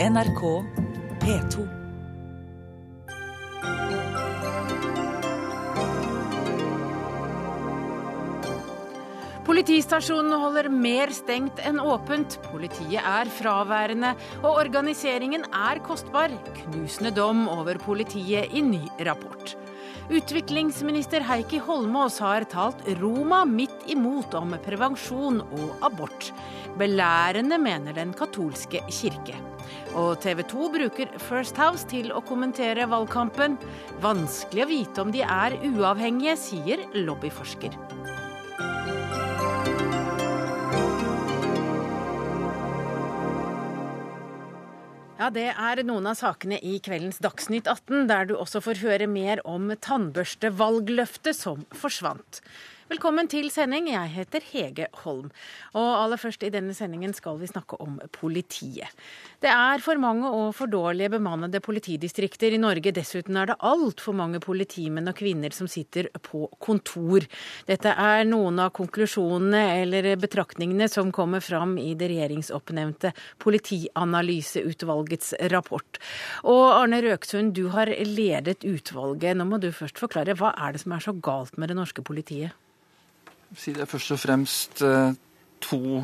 [0.00, 0.64] NRK
[1.20, 1.64] P2.
[9.44, 12.38] Politistasjonen holder mer stengt enn åpent.
[12.48, 16.32] Politiet er fraværende, og organiseringen er kostbar.
[16.62, 19.58] Knusende dom over politiet i ny rapport.
[20.10, 26.32] Utviklingsminister Heikki Holmås har talt Roma midt imot om prevensjon og abort.
[26.78, 29.38] Belærende, mener den katolske kirke.
[29.94, 33.58] Og TV 2 bruker First House til å kommentere valgkampen.
[34.02, 37.78] Vanskelig å vite om de er uavhengige, sier lobbyforsker.
[45.22, 49.06] Ja, Det er noen av sakene i kveldens Dagsnytt 18, der du også får høre
[49.06, 52.40] mer om tannbørstevalgløftet som forsvant.
[52.92, 53.86] Velkommen til sending.
[53.88, 55.30] Jeg heter Hege Holm.
[55.72, 58.90] Og aller først i denne sendingen skal vi snakke om politiet.
[59.40, 62.92] Det er for mange og for dårlige bemannede politidistrikter i Norge.
[62.92, 67.20] Dessuten er det altfor mange politimenn og -kvinner som sitter på kontor.
[67.66, 75.98] Dette er noen av konklusjonene eller betraktningene som kommer fram i det regjeringsoppnevnte Politianalyseutvalgets rapport.
[76.44, 79.36] Og Arne Røksund, du har ledet utvalget.
[79.36, 80.34] Nå må du først forklare.
[80.34, 82.52] Hva er det som er så galt med det norske politiet?
[83.58, 85.14] Si det først og fremst eh,
[85.62, 86.02] to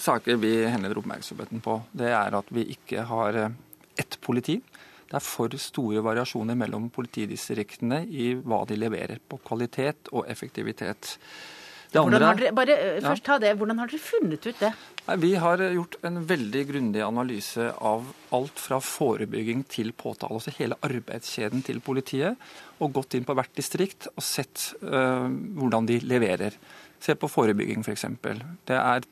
[0.00, 1.78] saker vi henleder oppmerksomheten på.
[1.96, 3.56] Det er at vi ikke har eh,
[3.98, 4.58] ett politi.
[5.06, 11.16] Det er for store variasjoner mellom politidistriktene i hva de leverer på kvalitet og effektivitet.
[11.96, 14.72] Andre, dere, bare eh, først ta det, Hvordan har dere funnet ut det?
[15.14, 20.34] Vi har gjort en veldig grundig analyse av alt fra forebygging til påtale.
[20.34, 22.34] Altså hele arbeidskjeden til politiet.
[22.82, 26.56] Og gått inn på hvert distrikt og sett uh, hvordan de leverer.
[26.98, 28.02] Se på forebygging f.eks.
[28.18, 29.06] For det er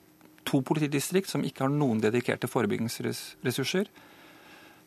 [0.45, 3.87] to politidistrikt som ikke har noen dedikerte forebyggingsressurser.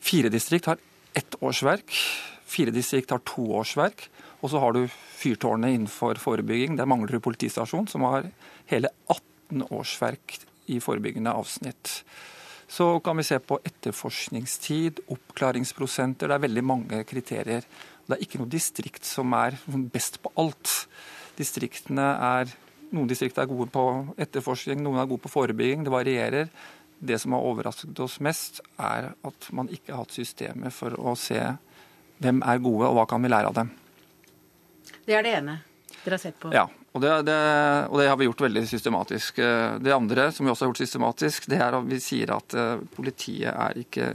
[0.03, 0.83] Fire distrikt har
[1.15, 1.95] ett årsverk.
[2.43, 4.09] Fire distrikt har to årsverk.
[4.43, 6.75] Og så har du fyrtårnet innenfor forebygging.
[6.75, 8.27] Der mangler du politistasjon, som har
[8.67, 10.35] hele 18 årsverk
[10.67, 12.01] i forebyggende avsnitt.
[12.67, 16.27] Så kan vi se på etterforskningstid, oppklaringsprosenter.
[16.27, 17.67] Det er veldig mange kriterier.
[18.07, 19.55] Det er ikke noe distrikt som er
[19.93, 20.73] best på alt.
[21.39, 22.55] Distriktene er,
[22.87, 23.81] Noen distrikter er gode på
[24.15, 25.81] etterforskning, noen er gode på forebygging.
[25.83, 26.51] Det varierer.
[26.99, 31.13] Det som har overrasket oss mest, er at man ikke har hatt systemer for å
[31.19, 31.41] se
[32.23, 33.73] hvem er gode, og hva kan vi lære av dem.
[35.05, 35.59] Det er det ene
[36.07, 36.51] dere har sett på?
[36.55, 37.37] Ja, og det, det,
[37.91, 39.41] og det, har vi gjort veldig systematisk.
[39.83, 42.79] Det andre som vi også har gjort systematisk, det er at vi sier at eh,
[42.95, 44.09] politiet er ikke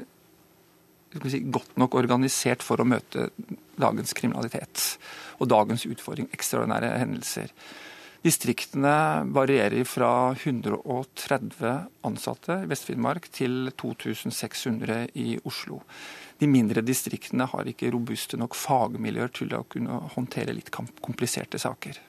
[1.28, 3.28] si, godt nok organisert for å møte
[3.80, 4.84] dagens kriminalitet
[5.38, 7.54] og dagens utfordring, ekstraordinære hendelser.
[8.22, 11.72] Distriktene varierer fra 130
[12.06, 15.80] ansatte i Vest-Finnmark til 2600 i Oslo.
[16.42, 22.00] De mindre distriktene har ikke robuste nok fagmiljøer til å kunne håndtere litt kompliserte saker.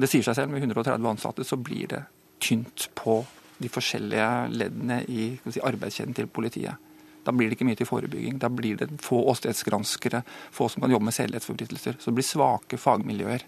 [0.00, 2.00] Det sier seg selv, med 130 ansatte så blir det
[2.40, 3.18] tynt på
[3.60, 6.80] de forskjellige leddene i si, arbeidskjeden til politiet.
[7.26, 8.40] Da blir det ikke mye til forebygging.
[8.40, 10.22] Da blir det få åstedsgranskere,
[10.56, 12.00] få som kan jobbe med sedelighetsforbrytelser.
[12.00, 13.44] Så det blir svake fagmiljøer.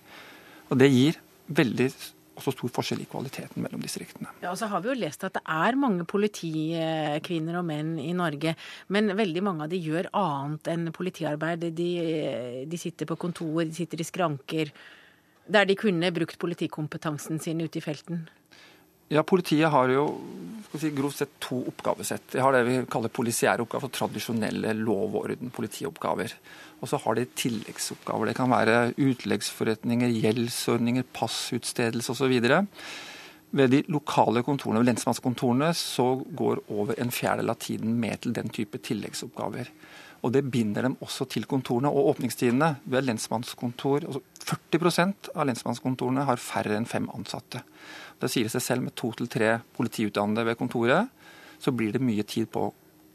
[0.69, 1.21] Og det gir
[1.57, 1.89] veldig
[2.39, 4.31] også stor forskjell i kvaliteten mellom distriktene.
[4.43, 8.13] Ja, og så har vi jo lest at det er mange politikvinner og menn i
[8.17, 8.55] Norge,
[8.95, 11.69] men veldig mange av de gjør annet enn politiarbeid.
[11.77, 11.91] De,
[12.71, 14.73] de sitter på kontor, de sitter i skranker
[15.49, 18.27] der de kunne brukt politikompetansen sin ute i felten?
[19.09, 20.05] Ja, Politiet har jo
[20.77, 22.27] si, grovt sett to oppgavesett.
[22.33, 26.35] De har det vi kaller polisiære oppgaver, for tradisjonelle lov- og orden politioppgaver.
[26.83, 28.29] Og så har de tilleggsoppgaver.
[28.29, 32.37] Det kan være utleggsforretninger, gjeldsordninger, passutstedelse osv.
[33.51, 38.37] Ved de lokale kontorene, ved lensmannskontorene så går over en fjerdedel av tiden med til
[38.37, 39.73] den type tilleggsoppgaver.
[40.27, 42.73] Og det binder dem også til kontorene og åpningstidene.
[42.91, 47.63] Ved lensmannskontor, altså 40% av lensmannskontorene har færre enn fem ansatte.
[48.19, 51.11] Det sier seg selv med to til tre politiutdannede ved kontoret,
[51.63, 52.69] så blir det mye tid på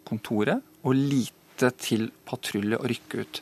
[0.08, 3.42] kontoret og lite til patrulje og rykke ut.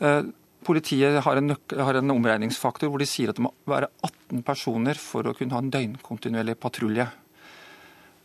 [0.00, 0.22] Eh,
[0.64, 5.00] politiet har en, har en, omregningsfaktor hvor de sier at det må være 18 personer
[5.00, 7.06] for å kunne ha en døgnkontinuerlig patrulje.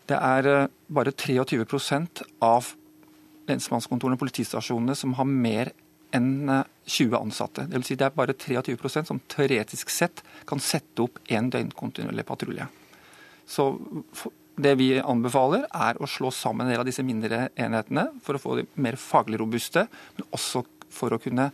[0.08, 2.74] Det er eh, bare 23% av
[3.50, 5.72] lensmannskontorene og politistasjonene som har mer
[6.16, 6.50] enn
[6.86, 7.68] 20 eh, ansatte.
[7.68, 12.26] Det, vil si det er bare 23% som teoretisk sett kan sette opp en døgnkontinuerlig
[12.28, 12.68] patrulje.
[13.46, 13.72] Så
[14.56, 18.42] det vi anbefaler, er å slå sammen en del av disse mindre enhetene for å
[18.42, 20.64] få de mer faglig robuste, men også
[20.96, 21.50] for å kunne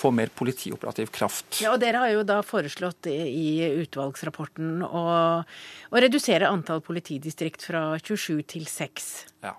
[0.00, 1.60] få mer politioperativ kraft.
[1.62, 5.04] Ja, og Dere har jo da foreslått i utvalgsrapporten å,
[5.44, 9.10] å redusere antall politidistrikt fra 27 til 6.
[9.44, 9.54] Ja.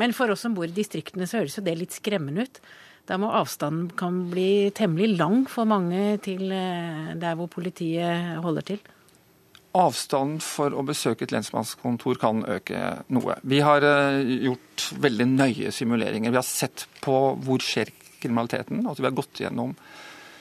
[0.00, 2.60] Men for oss som bor i distriktene, så høres jo det litt skremmende ut.
[3.08, 8.64] Da må avstanden kan bli temmelig lang for mange til eh, der hvor politiet holder
[8.72, 8.80] til.
[9.76, 12.80] Avstanden for å besøke et lensmannskontor kan øke
[13.12, 13.36] noe.
[13.44, 16.32] Vi har eh, gjort veldig nøye simuleringer.
[16.32, 17.92] Vi har sett på hvor skjer
[18.22, 18.86] kriminaliteten.
[18.86, 19.76] Altså vi har gått gjennom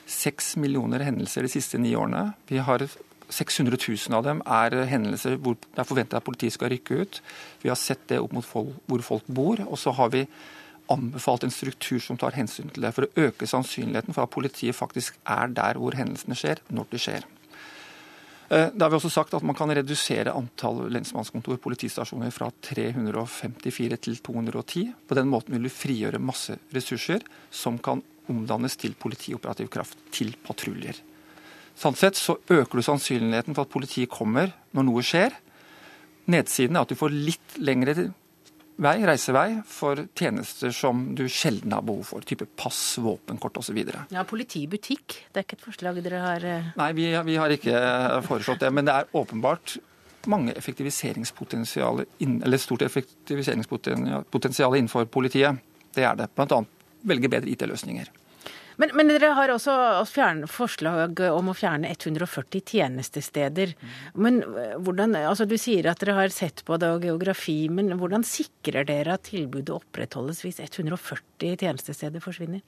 [0.09, 2.29] seks millioner hendelser de siste ni årene.
[2.47, 2.85] Vi har
[3.29, 7.21] 600 000 av dem er hendelser hvor det er forventa at politiet skal rykke ut.
[7.63, 9.61] Vi har sett det opp mot folk, hvor folk bor.
[9.67, 10.25] Og så har vi
[10.91, 14.75] anbefalt en struktur som tar hensyn til det, for å øke sannsynligheten for at politiet
[14.75, 17.27] faktisk er der hvor hendelsene skjer, når de skjer.
[18.49, 24.01] Eh, da har vi også sagt at man kan redusere antall lensmannskontor politistasjoner fra 354
[24.03, 24.91] til 210.
[25.07, 30.35] På den måten vil du frigjøre masse ressurser som kan omdannes til politioperativ kraft, til
[30.43, 30.99] patruljer.
[31.79, 35.33] Sånn sett så øker du sannsynligheten for at politiet kommer når noe skjer.
[36.31, 37.95] Nedsiden er at du får litt lengre
[38.81, 42.25] vei, reisevei for tjenester som du sjelden har behov for.
[42.27, 43.79] Type pass, våpenkort osv.
[44.13, 47.75] Ja, politibutikk, det er ikke et forslag dere har eh, Nei, vi, vi, har ikke
[48.27, 48.71] foreslått det.
[48.73, 49.77] Men det er åpenbart
[50.31, 55.59] mange effektiviseringspotensial, eller stort effektiviseringspotensial innenfor politiet.
[55.93, 56.27] Det er det.
[56.39, 56.69] Annet
[57.03, 58.07] velge bedre IT-løsninger.
[58.81, 59.73] Men, men, dere har også
[60.49, 63.75] forslag om å fjerne 140 tjenestesteder.
[64.15, 67.93] Men eh, hvordan, altså Du sier at dere har sett på det og geografi, men
[67.99, 72.63] hvordan sikrer dere at tilbudet opprettholdes hvis 140 tjenestesteder forsvinner?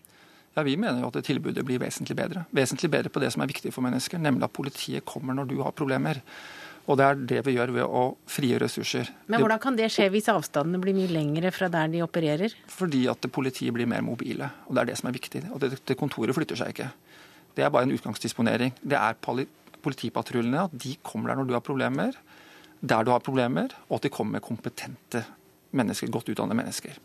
[0.56, 2.46] Ja, Vi mener jo at tilbudet blir vesentlig bedre.
[2.56, 5.57] Vesentlig bedre på det som er viktig for mennesker, nemlig at politiet kommer når du
[5.60, 6.22] har problemer.
[6.85, 9.09] Og det er det vi gjør ved å frigjøre ressurser.
[9.31, 12.53] Men hvordan kan det skje hvis avstandene blir mye lengre fra der de opererer?
[12.69, 15.41] Fordi at politiet blir mer mobile, og det er det som er viktig.
[15.49, 16.91] Og det, det kontoret flytter seg ikke.
[17.57, 18.75] Det er bare en utgangsdisponering.
[18.85, 19.17] Det er
[19.85, 22.21] politipatruljene, at de kommer der når du har problemer,
[22.85, 25.23] der du har problemer, og at de kommer med kompetente
[25.75, 27.01] mennesker, godt utdannede mennesker.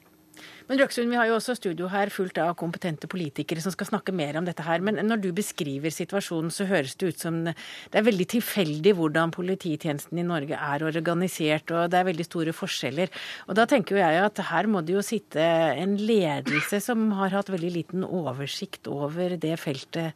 [0.70, 4.12] Men Røksund, vi har jo også studio her fullt av kompetente politikere som skal snakke
[4.14, 4.78] mer om dette her.
[4.86, 9.34] Men når du beskriver situasjonen, så høres det ut som det er veldig tilfeldig hvordan
[9.34, 13.10] polititjenesten i Norge er organisert, og det er veldig store forskjeller.
[13.50, 17.50] Og da tenker jeg at her må det jo sitte en ledelse som har hatt
[17.50, 20.14] veldig liten oversikt over det feltet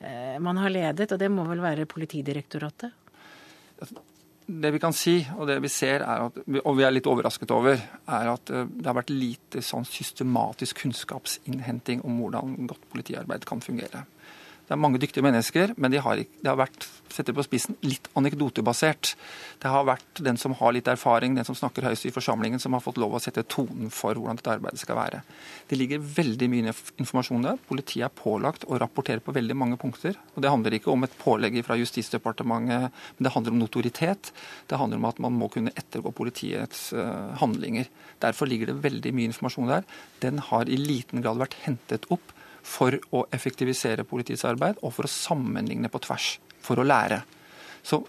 [0.00, 2.96] eh, man har ledet, og det må vel være Politidirektoratet?
[4.46, 7.52] Det vi kan si, og det vi ser, er at, og vi er litt overrasket
[7.54, 13.46] over, er at eh, det har vært lite sånn systematisk kunnskapsinnhenting om hvordan godt politiarbeid
[13.48, 14.04] kan fungere.
[14.70, 18.04] Det er mange dyktige mennesker, men de har, det har vært setter på spissen, litt
[18.14, 19.16] anekdotebasert.
[19.58, 22.76] Det har vært den som har litt erfaring, den som snakker høyest i forsamlingen, som
[22.76, 25.24] har fått lov å sette tonen for hvordan dette arbeidet skal være.
[25.66, 27.58] Det ligger veldig mye informasjon der.
[27.66, 30.14] Politiet er pålagt å rapportere på veldig mange punkter.
[30.36, 34.30] og Det handler ikke om et pålegg fra Justisdepartementet, men det handler om notoritet.
[34.70, 37.90] Det handler om at man må kunne ettergå politiets uh, handlinger.
[38.22, 39.88] Derfor ligger det veldig mye informasjon der.
[40.22, 45.08] Den har i liten grad vært hentet opp for å effektivisere politiets arbeid og for
[45.08, 47.22] å sammenligne på tvers, for å lære.
[47.82, 48.02] Så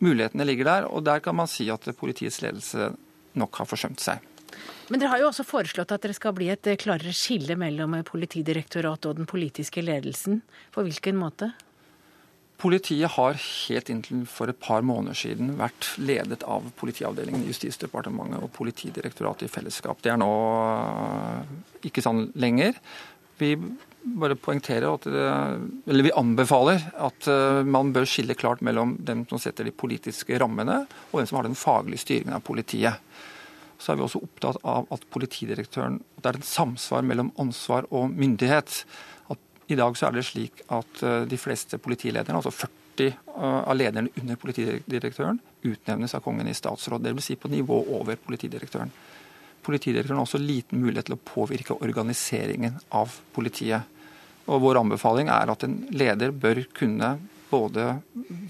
[0.00, 2.92] mulighetene ligger der, og der kan man si at politiets ledelse
[3.38, 4.26] nok har forsømt seg.
[4.90, 9.10] Men dere har jo også foreslått at det skal bli et klarere skille mellom Politidirektoratet
[9.12, 10.40] og den politiske ledelsen.
[10.74, 11.52] På hvilken måte?
[12.60, 18.42] Politiet har helt inntil for et par måneder siden vært ledet av politiavdelingen i Justisdepartementet
[18.42, 20.02] og Politidirektoratet i fellesskap.
[20.04, 20.32] Det er nå
[21.88, 22.76] ikke sånn lenger.
[23.40, 23.54] Vi
[24.02, 29.40] bare poengtere at eller vi anbefaler at eh, man bør skille klart mellom dem som
[29.42, 33.00] setter de politiske rammene, og hvem som har den faglige styringen av politiet.
[33.80, 37.88] Så er vi også opptatt av at politidirektøren at det er et samsvar mellom ansvar
[37.90, 38.82] og myndighet.
[39.32, 43.14] At I dag så er det slik at eh, de fleste politilederne, altså 40 eh,
[43.60, 47.04] av lederne under politidirektøren, utnevnes av kongen i statsråd.
[47.04, 47.32] Dvs.
[47.32, 48.92] Si på nivå over politidirektøren.
[49.66, 53.84] Politidirektøren også liten mulighet til å påvirke organiseringen av politiet.
[54.50, 57.14] Og Vår anbefaling er at en leder bør kunne
[57.50, 57.86] både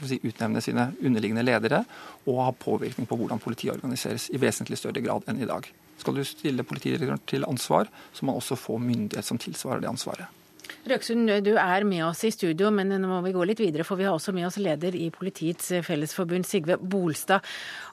[0.07, 1.83] si, utnevne sine underliggende ledere
[2.29, 5.67] og ha påvirkning på hvordan politiet organiseres, i vesentlig større grad enn i dag.
[6.01, 9.91] Skal du stille politidirektøren til ansvar, så må man også få myndighet som tilsvarer det
[9.91, 10.40] ansvaret.
[10.89, 14.01] Røksund, du er med oss i studio, men nå må vi gå litt videre, for
[14.01, 17.45] vi har også med oss leder i Politiets Fellesforbund, Sigve Bolstad.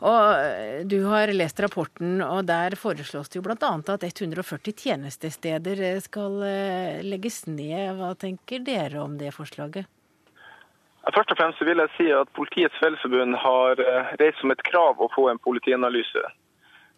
[0.08, 3.74] Og eh, du har lest rapporten, og der foreslås det jo bl.a.
[3.92, 8.00] at 140 tjenestesteder eh, skal eh, legges ned.
[8.00, 9.92] Hva tenker dere om det forslaget?
[11.12, 13.80] Først og fremst vil jeg si at Politiets Fellesforbund har
[14.20, 16.24] reist som et krav å få en politianalyse.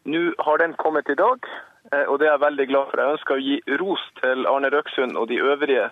[0.10, 1.46] Nå har den kommet i dag.
[1.92, 3.02] Eh, og det er jeg veldig glad for.
[3.02, 5.90] Jeg ønsker å gi ros til Arne Røksund og de øvrige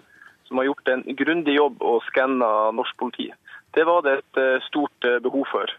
[0.47, 3.29] som har gjort en grundig jobb og skanna norsk politi.
[3.75, 5.77] Det var det et eh, stort eh, behov for.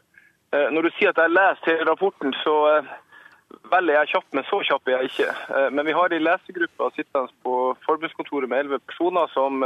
[0.49, 2.55] Når du sier at jeg leser hele rapporten, så
[3.69, 5.33] Vel er jeg kjapp, men så kjapp er jeg ikke.
[5.73, 7.53] Men vi har i lesegruppa sittende på
[7.85, 9.65] forbundskontoret med elleve personer som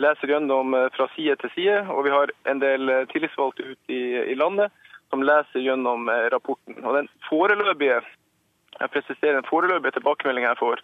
[0.00, 1.78] leser gjennom fra side til side.
[1.92, 4.00] Og vi har en del tillitsvalgte ute
[4.32, 4.72] i landet
[5.12, 6.80] som leser gjennom rapporten.
[6.84, 8.00] Og den foreløpige
[8.82, 10.82] jeg presiserer, en foreløpig tilbakemelding jeg får,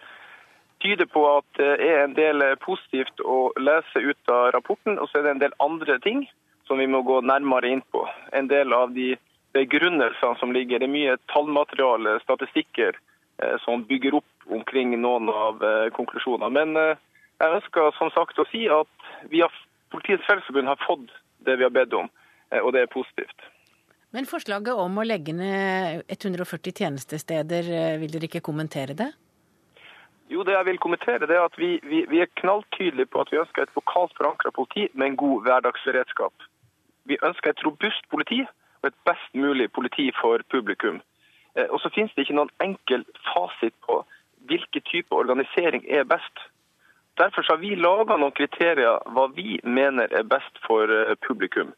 [0.83, 5.01] tyder på at det er en del positivt å lese ut av rapporten.
[5.03, 6.23] Og så er det en del andre ting
[6.69, 8.05] som vi må gå nærmere inn på.
[8.37, 9.17] En del av de
[9.57, 10.79] begrunnelsene som ligger.
[10.79, 12.99] Det er mye tallmateriale, statistikker,
[13.43, 16.51] eh, som bygger opp omkring noen av eh, konklusjonene.
[16.55, 17.01] Men eh,
[17.41, 19.55] jeg ønsker som sagt å si at vi har,
[19.93, 21.13] Politiets Fellesforbund har fått
[21.47, 22.11] det vi har bedt om,
[22.61, 23.47] og det er positivt.
[24.17, 27.67] Men forslaget om å legge ned 140 tjenestesteder,
[28.01, 29.11] vil dere ikke kommentere det?
[30.29, 33.31] Jo, det jeg vil kommentere, det er at vi, vi, vi er knalltydelige på at
[33.33, 36.49] vi ønsker et lokalt forankra politi med en god hverdagsberedskap.
[37.09, 38.43] Vi ønsker et robust politi
[38.83, 41.01] og et best mulig politi for publikum.
[41.57, 44.03] Eh, og så finnes det ikke noen enkel fasit på
[44.53, 46.45] hvilken type organisering er best.
[47.19, 51.73] Derfor har vi laga noen kriterier hva vi mener er best for eh, publikum.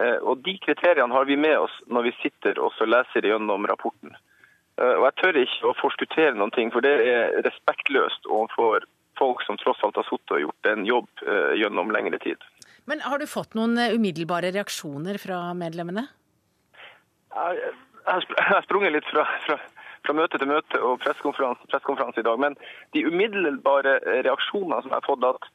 [0.00, 4.16] Eh, og De kriteriene har vi med oss når vi sitter og leser gjennom rapporten.
[4.82, 8.86] Og Jeg tør ikke å forskuttere noen ting, for det er respektløst overfor
[9.20, 11.22] folk som tross alt har sittet og gjort en jobb
[11.60, 12.40] gjennom lengre tid.
[12.88, 16.06] Men Har du fått noen umiddelbare reaksjoner fra medlemmene?
[17.32, 17.72] Jeg
[18.06, 19.58] har sprunget litt fra, fra,
[20.06, 22.40] fra, møte til møte og pressekonferanse i dag.
[22.40, 22.56] Men
[22.96, 25.50] de umiddelbare reaksjonene som jeg har fått, at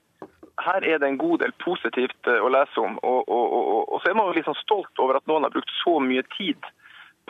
[0.65, 2.97] her er det en god del positivt eh, å lese om.
[3.03, 5.73] Og, og, og, og så er man jo liksom stolt over at noen har brukt
[5.83, 6.71] så mye tid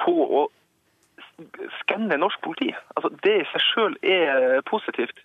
[0.02, 0.48] på å
[1.84, 2.72] skanne norsk politi.
[2.96, 5.20] Altså, det i seg selv er positivt.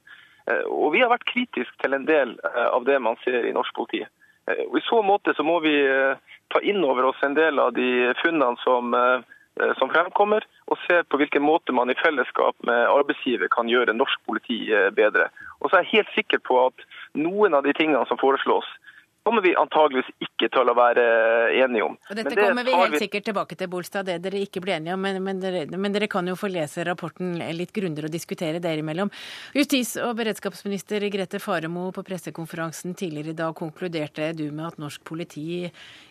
[0.50, 3.54] Eh, og vi har vært kritiske til en del eh, av det man ser i
[3.54, 4.04] norsk politi.
[4.66, 5.76] Og I så måte så må vi
[6.50, 9.23] ta inn over oss en del av de funnene som, eh,
[9.78, 14.21] som fremkommer, og se på hvilken måte man i fellesskap med arbeidsgiver kan gjøre norsk
[14.26, 15.28] politi eh, bedre.
[15.61, 16.87] Og så er jeg helt sikker på at
[17.18, 18.68] noen av de tingene som foreslås,
[19.23, 21.05] kommer vi antageligvis ikke til å være
[21.62, 21.95] enige om.
[22.11, 23.02] Og dette det kommer vi helt vi...
[23.05, 25.02] sikkert tilbake til, Bolstad, det dere ikke blir enige om.
[25.05, 28.83] Men, men, dere, men, dere, kan jo få lese rapporten litt grundigere og diskutere dere
[28.83, 29.12] imellom.
[29.57, 35.05] Justis- og beredskapsminister Grete Faremo på pressekonferansen tidligere i dag konkluderte du med at norsk
[35.07, 35.69] politi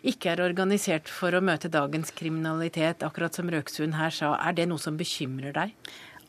[0.08, 4.34] ikke er organisert for å møte dagens kriminalitet, akkurat som Røksund her sa.
[4.40, 5.76] Er det noe som bekymrer deg?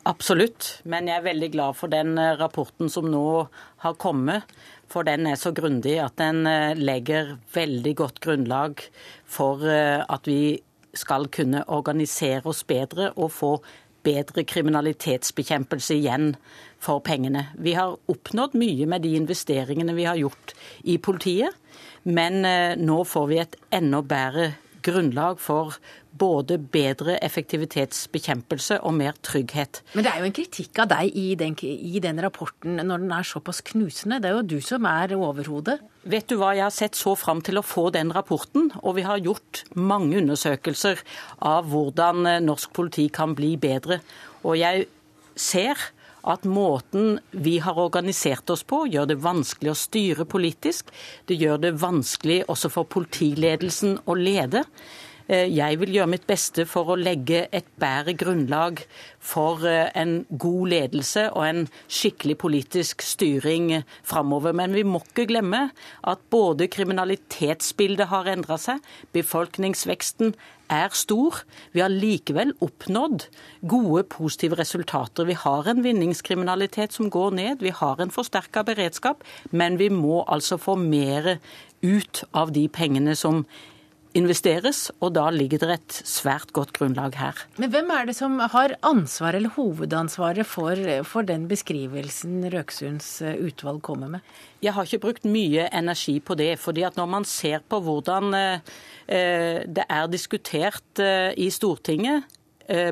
[0.04, 3.48] Absolutt, men jeg er veldig glad for den eh, rapporten som nå
[3.86, 4.50] har kommet.
[4.92, 8.84] For den er så grundig at den eh, legger veldig godt grunnlag
[9.24, 10.60] for eh, at vi
[10.94, 13.54] skal kunne organisere oss bedre og få
[14.04, 16.34] bedre kriminalitetsbekjempelse igjen
[16.84, 17.48] for pengene.
[17.56, 20.52] Vi har oppnådd mye med de investeringene vi har gjort
[20.84, 21.56] i politiet,
[22.04, 22.44] men
[22.84, 24.50] nå får vi et enda bedre
[24.86, 25.78] grunnlag for
[26.14, 29.82] både bedre effektivitetsbekjempelse og mer trygghet.
[29.96, 33.16] Men det er jo en kritikk av deg i den, i den rapporten når den
[33.16, 34.20] er såpass knusende.
[34.22, 35.80] Det er jo du som er overhodet.
[36.04, 39.08] Vet du hva, jeg har sett så fram til å få den rapporten, og vi
[39.08, 41.02] har gjort mange undersøkelser
[41.48, 44.02] av hvordan norsk politi kan bli bedre.
[44.44, 44.88] Og jeg
[45.40, 45.80] ser
[46.24, 50.92] at måten vi har organisert oss på, gjør det vanskelig å styre politisk.
[51.28, 54.64] Det gjør det vanskelig også for politiledelsen å lede.
[55.32, 58.82] Eh, jeg vil gjøre mitt beste for å legge et bedre grunnlag
[59.24, 63.72] for eh, en god ledelse og en skikkelig politisk styring
[64.04, 64.56] framover.
[64.56, 65.70] Men vi må ikke glemme
[66.04, 68.84] at både kriminalitetsbildet har endra seg,
[69.16, 70.36] befolkningsveksten
[70.74, 71.44] er stor.
[71.72, 73.28] Vi har likevel oppnådd
[73.70, 75.28] gode, positive resultater.
[75.30, 80.24] Vi har en vinningskriminalitet som går ned, vi har en forsterka beredskap, men vi må
[80.28, 81.38] altså få mer
[81.84, 83.44] ut av de pengene som
[84.18, 87.40] investeres, og da ligger det et svært godt grunnlag her.
[87.62, 90.80] Men hvem er det som har ansvar eller hovedansvaret for,
[91.10, 94.36] for den beskrivelsen Røksunds eh, utvalg kommer med?
[94.64, 96.54] Jeg har ikke brukt mye energi på det.
[96.60, 98.74] fordi at når man ser på hvordan eh,
[99.08, 101.00] eh det er diskutert
[101.38, 102.24] i Stortinget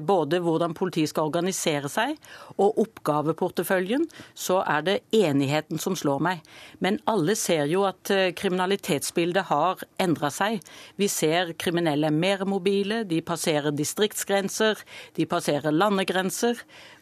[0.04, 2.18] både hvordan politiet skal organisere seg
[2.58, 6.42] og oppgaveporteføljen, så er det enigheten som slår meg.
[6.84, 10.60] Men alle ser jo at eh, kriminalitetsbildet har endra seg.
[11.00, 14.82] Vi ser kriminelle er mer mobile, de passerer distriktsgrenser,
[15.16, 16.60] de passerer landegrenser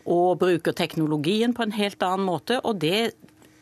[0.10, 2.60] og bruker teknologien på en helt annen måte.
[2.64, 3.14] og det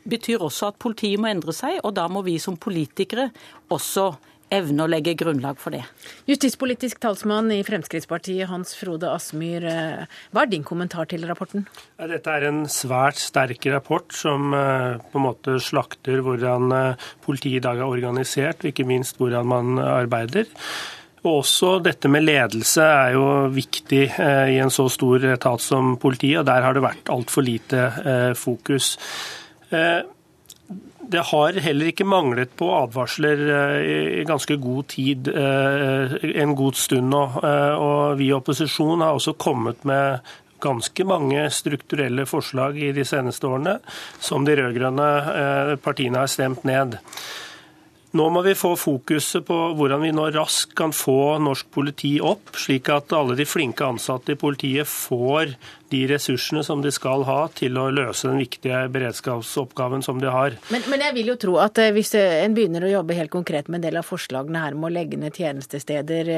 [0.08, 3.30] betyr også at politiet må endre seg, og da må vi som politikere
[3.74, 4.14] også
[4.54, 5.84] evne å legge grunnlag for det.
[6.30, 9.66] Justispolitisk talsmann i Fremskrittspartiet, Hans Frode Asmyr.
[9.68, 11.68] Eh, hva er din kommentar til rapporten?
[12.00, 17.62] Dette er en svært sterk rapport som eh, på en måte slakter hvordan eh, politiet
[17.62, 20.48] i dag er organisert, og ikke minst hvordan man arbeider.
[21.26, 26.40] Og også dette med ledelse er jo viktig i en så stor etat som politiet,
[26.40, 27.90] og der har det vært altfor lite
[28.38, 28.94] fokus.
[31.08, 33.44] Eh, det har heller ikke manglet på advarsler
[34.20, 37.24] i ganske god tid, en god stund nå.
[37.78, 40.20] Og vi i opposisjon har også kommet med
[40.60, 43.78] ganske mange strukturelle forslag i de seneste årene
[44.20, 46.98] som de rød-grønne partiene har stemt ned.
[48.18, 52.56] Nå må vi få fokuset på hvordan vi nå raskt kan få norsk politi opp,
[52.58, 55.52] slik at alle de flinke ansatte i politiet får
[55.92, 60.58] de ressursene som de skal ha til å løse den viktige beredskapsoppgaven som de har.
[60.74, 63.34] Men, men jeg vil jo tro at eh, hvis eh, en begynner å jobbe helt
[63.34, 66.34] konkret med en del av forslagene her med å legge ned tjenestesteder,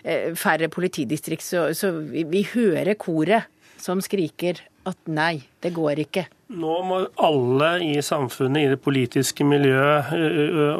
[0.00, 6.28] eh, færre politidistrikt, så, så vi hører koret som skriker at nei, det går ikke.
[6.48, 10.12] Nå må alle i samfunnet, i det politiske miljøet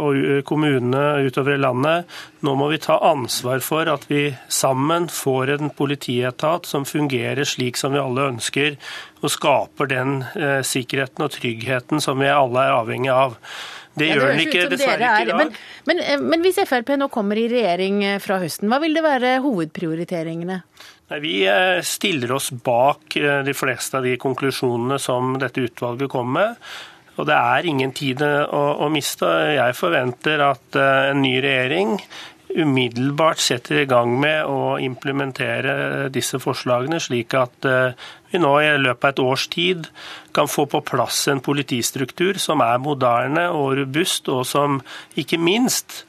[0.00, 2.08] og kommunene utover i landet,
[2.40, 7.76] nå må vi ta ansvar for at vi sammen får en politietat som fungerer slik
[7.76, 8.78] som vi alle ønsker,
[9.20, 10.22] og skaper den
[10.64, 13.36] sikkerheten og tryggheten som vi alle er avhengig av.
[13.98, 15.40] Det gjør den ikke, dessverre ikke i dag.
[15.40, 15.56] Men,
[15.90, 19.04] men, eh, men hvis Frp nå kommer i regjering eh, fra høsten, hva vil det
[19.04, 20.60] være hovedprioriteringene?
[21.08, 26.58] Vi eh, stiller oss bak de fleste av de konklusjonene som dette utvalget kom med.
[27.18, 29.26] Og det er ingen tid å, å miste.
[29.56, 31.96] Jeg forventer at en ny regjering
[32.48, 37.66] umiddelbart setter i gang med å implementere disse forslagene, slik at
[38.30, 39.90] vi nå i løpet av et års tid
[40.36, 44.78] kan få på plass en politistruktur som er moderne og robust, og som
[45.18, 46.04] ikke minst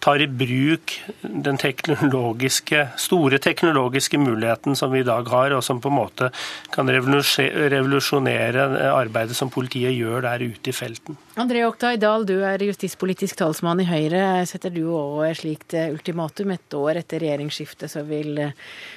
[0.00, 5.80] tar i bruk den teknologiske, store teknologiske muligheten som vi i dag har, og som
[5.82, 6.30] på en måte
[6.74, 11.18] kan revolusjonere arbeidet som politiet gjør der ute i felten.
[11.40, 14.46] André Oktay Dahl, du er justispolitisk talsmann i Høyre.
[14.48, 16.54] Setter du òg et slikt ultimatum?
[16.54, 18.40] Et år etter regjeringsskiftet så vil,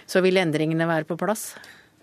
[0.07, 1.53] så vil endringene være på plass?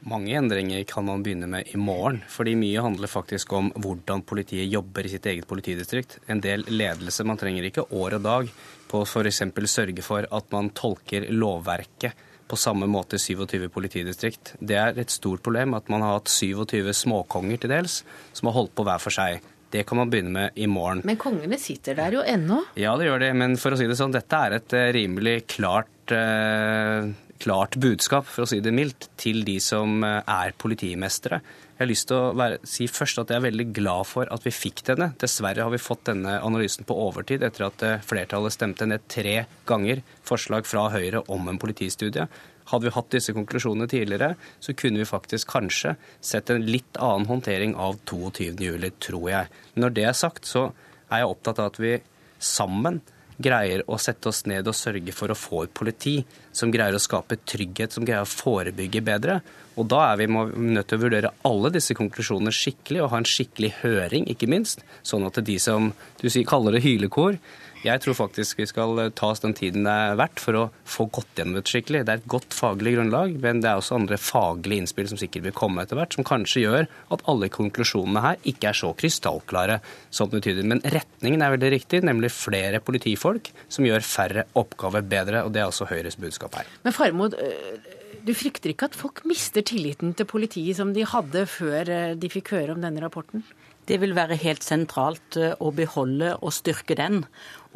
[0.07, 2.23] Mange endringer kan man begynne med i morgen.
[2.29, 6.19] fordi mye handler faktisk om hvordan politiet jobber i sitt eget politidistrikt.
[6.29, 7.25] En del ledelse.
[7.25, 8.51] Man trenger ikke år og dag
[8.91, 9.43] på å f.eks.
[9.71, 14.55] sørge for at man tolker lovverket på samme måte 27 politidistrikt.
[14.61, 18.01] Det er et stort problem at man har hatt 27 småkonger til dels,
[18.33, 19.43] som har holdt på hver for seg.
[19.75, 21.03] Det kan man begynne med i morgen.
[21.05, 22.63] Men kongene sitter der jo ennå?
[22.79, 23.33] Ja, det gjør de.
[23.35, 27.11] Men for å si det sånn, dette er et eh, rimelig klart eh,
[27.43, 31.43] klart budskap, for å si det mildt, til de som eh, er politimestere.
[31.77, 34.47] Jeg har lyst til å være, si først at jeg er veldig glad for at
[34.47, 35.11] vi fikk denne.
[35.21, 39.43] Dessverre har vi fått denne analysen på overtid etter at eh, flertallet stemte ned tre
[39.69, 42.25] ganger forslag fra Høyre om en politistudie.
[42.73, 47.29] Hadde vi hatt disse konklusjonene tidligere, så kunne vi faktisk kanskje sett en litt annen
[47.29, 49.53] håndtering av 22.07, tror jeg.
[49.77, 50.71] Når det er sagt, så
[51.11, 51.93] er jeg opptatt av at vi
[52.41, 53.03] sammen
[53.37, 56.17] greier å sette oss ned og sørge for å få et politi
[56.57, 59.41] som greier å skape trygghet, som greier å forebygge bedre.
[59.77, 63.29] Og da er vi nødt til å vurdere alle disse konklusjonene skikkelig og ha en
[63.29, 64.85] skikkelig høring, ikke minst.
[65.05, 65.91] Sånn at de som
[66.23, 67.37] du kaller det hylekor,
[67.85, 70.65] jeg tror faktisk vi skal eh, ta oss den tiden det er verdt for å
[70.89, 72.05] få gått gjennom dette skikkelig.
[72.07, 75.49] Det er et godt faglig grunnlag, men det er også andre faglige innspill som sikkert
[75.49, 79.81] vil komme etter hvert, som kanskje gjør at alle konklusjonene her ikke er så krystallklare
[80.15, 80.67] som det tyder.
[80.67, 85.45] Men retningen er veldig riktig, nemlig flere politifolk som gjør færre oppgaver bedre.
[85.47, 86.71] Og det er også Høyres budskap her.
[86.87, 87.96] Men Farmod, øh,
[88.27, 92.31] du frykter ikke at folk mister tilliten til politiet som de hadde før øh, de
[92.33, 93.45] fikk høre om denne rapporten?
[93.87, 97.23] Det vil være helt sentralt øh, å beholde og styrke den.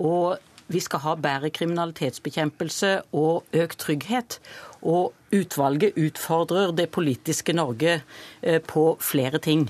[0.02, 4.38] Og vi skal ha bedre kriminalitetsbekjempelse og økt trygghet.
[4.82, 8.00] Og utvalget utfordrer det politiske Norge
[8.42, 9.68] eh, på flere ting.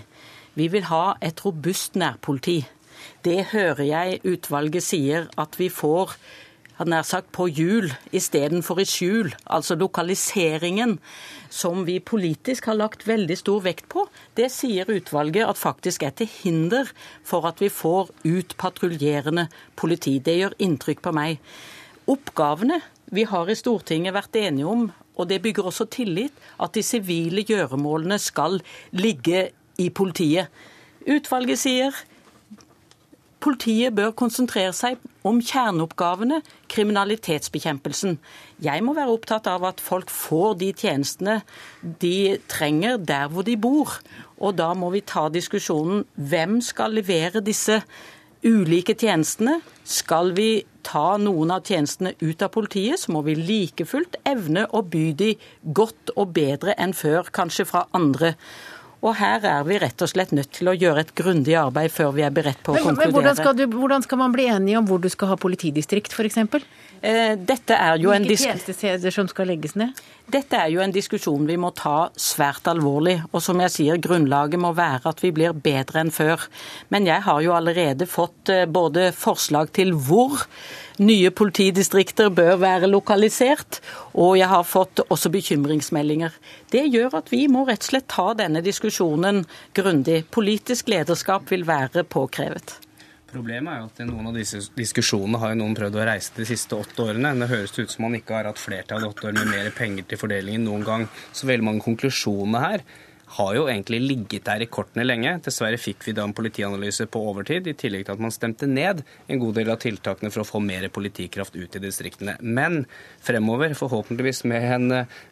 [0.57, 2.63] Vi vil ha et robust nærpoliti.
[3.25, 6.17] Det hører jeg utvalget sier at vi får
[6.81, 9.35] hadde nær sagt på hjul istedenfor i skjul.
[9.53, 10.97] Altså lokaliseringen
[11.53, 14.07] som vi politisk har lagt veldig stor vekt på,
[14.39, 16.89] det sier utvalget at faktisk er til hinder
[17.27, 20.17] for at vi får ut patruljerende politi.
[20.25, 21.37] Det gjør inntrykk på meg.
[22.09, 22.81] Oppgavene
[23.13, 24.89] vi har i Stortinget vært enige om,
[25.21, 28.57] og det bygger også tillit, at de sivile gjøremålene skal
[28.97, 30.49] ligge i politiet.
[31.05, 31.97] Utvalget sier
[33.41, 38.19] Politiet bør konsentrere seg om kjerneoppgavene, kriminalitetsbekjempelsen.
[38.61, 41.39] Jeg må være opptatt av at folk får de tjenestene
[42.03, 43.97] de trenger der hvor de bor.
[44.37, 47.81] Og da må vi ta diskusjonen hvem skal levere disse
[48.45, 49.63] ulike tjenestene.
[49.89, 50.51] Skal vi
[50.85, 55.07] ta noen av tjenestene ut av politiet, så må vi like fullt evne å by
[55.17, 55.33] de
[55.77, 58.35] godt og bedre enn før, kanskje fra andre
[59.01, 62.13] Og her er vi rett og slett nødt til å gjøre et grundig arbeid før
[62.19, 63.09] vi er beredt på å men, konkludere.
[63.09, 66.13] Men hvordan skal, du, hvordan skal man bli enige om hvor du skal ha politidistrikt,
[66.13, 66.67] f.eks.?
[67.01, 69.97] Eh, dette er jo en Hvilke tjenestesteder som skal legges ned?
[70.31, 73.17] Dette er jo en diskusjon vi må ta svært alvorlig.
[73.33, 76.45] Og som jeg sier, grunnlaget må være at vi blir bedre enn før.
[76.93, 80.45] Men jeg har jo allerede fått eh, både forslag til hvor
[81.01, 83.81] nye politidistrikter bør være lokalisert,
[84.13, 86.37] og jeg har fått også bekymringsmeldinger.
[86.69, 90.27] Det gjør at vi må rett og slett ta denne diskusjonen grundig.
[90.29, 92.77] Politisk lederskap vil være påkrevet.
[93.31, 96.47] Problemet er jo at noen av disse diskusjonene har jo noen prøvd å reise de
[96.49, 97.31] siste åtte årene.
[97.39, 100.09] Det høres ut som man ikke har hatt flertall i åtte år med mer penger
[100.11, 101.07] til fordelingen noen gang.
[101.31, 102.85] Så veldig mange konklusjoner her
[103.37, 105.37] har jo egentlig ligget der i kortene lenge.
[105.45, 109.05] Dessverre fikk vi da en politianalyse på overtid, i tillegg til at man stemte ned
[109.31, 112.35] en god del av tiltakene for å få mer politikraft ut i distriktene.
[112.43, 112.83] Men
[113.23, 114.89] fremover, forhåpentligvis med en,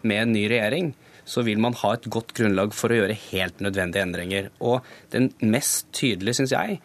[0.07, 0.93] med en ny regjering,
[1.29, 4.53] så vil man ha et godt grunnlag for å gjøre helt nødvendige endringer.
[4.63, 6.79] Og den mest tydelige, syns jeg,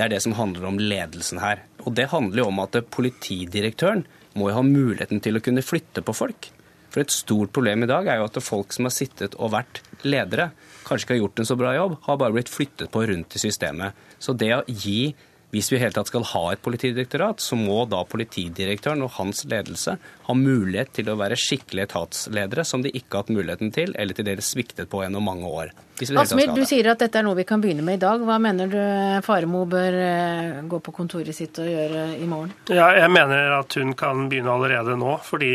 [0.00, 1.60] det er det som handler om ledelsen her.
[1.84, 6.00] Og det handler jo om at politidirektøren må jo ha muligheten til å kunne flytte
[6.00, 6.48] på folk.
[6.90, 9.82] For et stort problem i dag er jo at folk som har sittet og vært
[10.08, 10.48] ledere,
[10.86, 13.42] kanskje ikke har gjort en så bra jobb, har bare blitt flyttet på rundt i
[13.42, 14.00] systemet.
[14.16, 15.12] Så det å gi
[15.50, 19.42] hvis vi i hele tatt skal ha et politidirektorat, så må da politidirektøren og hans
[19.50, 23.92] ledelse ha mulighet til å være skikkelige etatsledere, som de ikke har hatt muligheten til,
[23.98, 25.74] eller til dels sviktet på gjennom mange år.
[26.20, 28.22] Asmir, du sier at dette er noe vi kan begynne med i dag.
[28.24, 28.78] Hva mener du
[29.26, 32.52] Faremo bør eh, gå på kontoret sitt og gjøre i morgen?
[32.72, 35.52] Ja, jeg mener at hun kan begynne allerede nå, fordi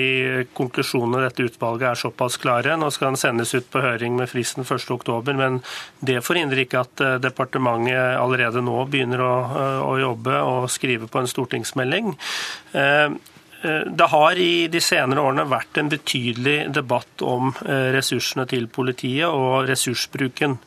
[0.58, 2.78] konklusjonene i dette utvalget er såpass klare.
[2.80, 5.62] Nå skal den sendes ut på høring med fristen 1.10, men
[6.06, 11.10] det forhindrer ikke at eh, departementet allerede nå begynner å, eh, å jobbe og skrive
[11.12, 12.14] på en stortingsmelding.
[13.86, 19.28] Det har i de senere årene vært en betydelig debatt om eh, ressursene til politiet
[19.30, 20.58] og ressursbruken.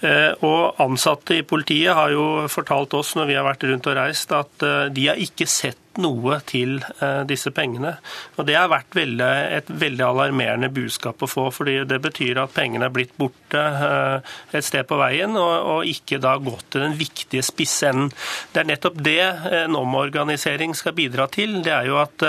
[0.00, 3.96] Eh, og Ansatte i politiet har jo fortalt oss når vi har vært rundt og
[3.98, 7.96] reist, at eh, de har ikke sett noe til uh, disse pengene.
[8.36, 11.48] Og Det har vært veldig, et veldig alarmerende budskap å få.
[11.54, 14.18] fordi Det betyr at pengene er blitt borte uh,
[14.52, 18.10] et sted på veien, og, og, ikke da gått til den viktige spissenden.
[18.52, 19.20] Det er nettopp det
[19.62, 21.60] en omorganisering skal bidra til.
[21.64, 22.24] Det er jo at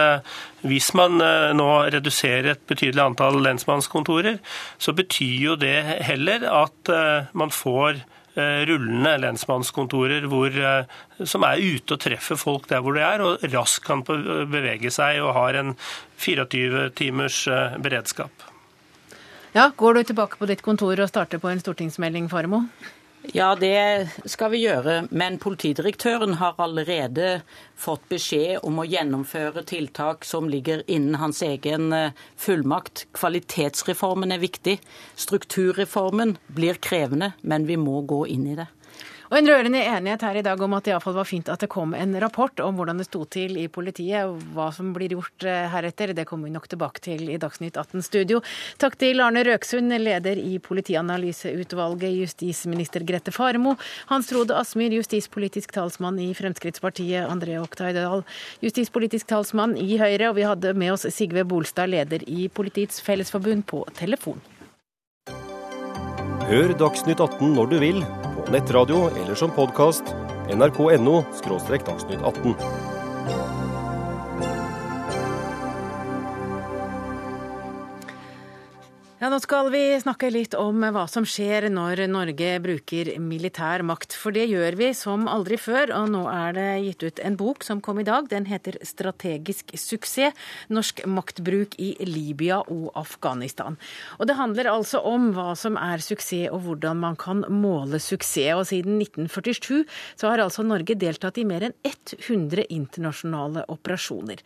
[0.64, 1.20] hvis man
[1.56, 4.40] nå reduserer et betydelig antall lensmannskontorer,
[4.78, 5.78] så betyr jo det
[6.08, 6.92] heller at
[7.38, 12.98] man får Eh, rullende lensmannskontorer hvor, eh, som er ute og treffer folk der hvor
[12.98, 15.74] de er, og raskt kan bevege seg og har en
[16.18, 18.32] 24 timers eh, beredskap.
[19.56, 22.68] Ja, Går du tilbake på ditt kontor og starter på en stortingsmelding, Faremo?
[23.22, 25.04] Ja, det skal vi gjøre.
[25.12, 27.42] Men politidirektøren har allerede
[27.78, 33.06] fått beskjed om å gjennomføre tiltak som ligger innen hans egen eh, fullmakt.
[33.20, 34.78] Kvalitetsreformen er viktig.
[35.20, 38.70] Strukturreformen blir krevende, men vi må gå inn i det.
[39.30, 41.70] Og En rørende enighet her i dag om at det iallfall var fint at det
[41.70, 45.46] kom en rapport om hvordan det sto til i politiet, og hva som blir gjort
[45.46, 46.16] eh, heretter.
[46.18, 48.40] Det kommer vi nok tilbake til i Dagsnytt 18 studio.
[48.82, 53.76] Takk til Arne Røksund, leder i Politianalyseutvalget, justisminister Grete Faremo,
[54.10, 58.26] Hans Frode Asmyr, justispolitisk talsmann i Fremskrittspartiet, André Oktay Dahl,
[58.66, 63.68] justispolitisk talsmann i Høyre, og vi hadde med oss Sigve Bolstad, leder i Politiets Fellesforbund,
[63.70, 64.42] på telefon.
[66.50, 68.04] Hør Dagsnytt 18 når du vil
[68.52, 70.04] nettradio eller som podkast.
[70.56, 71.24] nrk.no–
[71.86, 73.59] dagsnytt 18.
[79.20, 84.14] Ja, Nå skal vi snakke litt om hva som skjer når Norge bruker militær makt.
[84.16, 87.66] For det gjør vi som aldri før, og nå er det gitt ut en bok
[87.68, 88.30] som kom i dag.
[88.32, 90.32] Den heter 'Strategisk suksess
[90.72, 93.76] norsk maktbruk i Libya og Afghanistan'.
[94.20, 98.56] Og Det handler altså om hva som er suksess og hvordan man kan måle suksess.
[98.56, 99.84] Og siden 1947
[100.16, 104.40] så har altså Norge deltatt i mer enn 100 internasjonale operasjoner.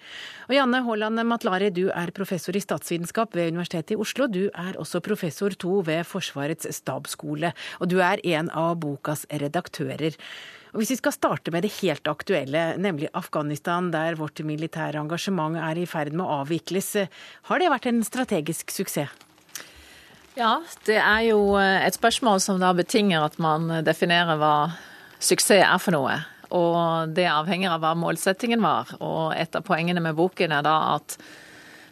[0.49, 4.25] Og Janne Haaland Matlari, du er professor i statsvitenskap ved Universitetet i Oslo.
[4.25, 9.25] Du er er også professor to ved Forsvarets stabsskole, og du er en av bokas
[9.29, 10.17] redaktører.
[10.73, 15.59] Og hvis vi skal starte med det helt aktuelle, nemlig Afghanistan, der vårt militære engasjement
[15.61, 16.95] er i ferd med å avvikles,
[17.49, 19.13] har det vært en strategisk suksess?
[20.33, 24.55] Ja, det er jo eh, et spørsmål som da betinger at man definerer hva
[25.21, 26.15] suksess er for noe.
[26.53, 28.89] Og det avhenger av hva målsettingen var.
[28.97, 31.17] Og et av poengene med boken er da at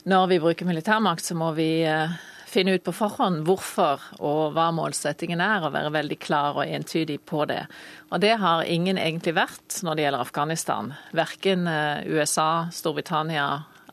[0.09, 2.17] når vi bruker militærmakt, så må vi eh,
[2.51, 7.19] finne ut på forhånd hvorfor og hva målsettingen er, og være veldig klar og entydig
[7.27, 7.63] på det.
[8.11, 10.91] Og det har ingen egentlig vært når det gjelder Afghanistan.
[11.15, 13.47] Verken eh, USA, Storbritannia,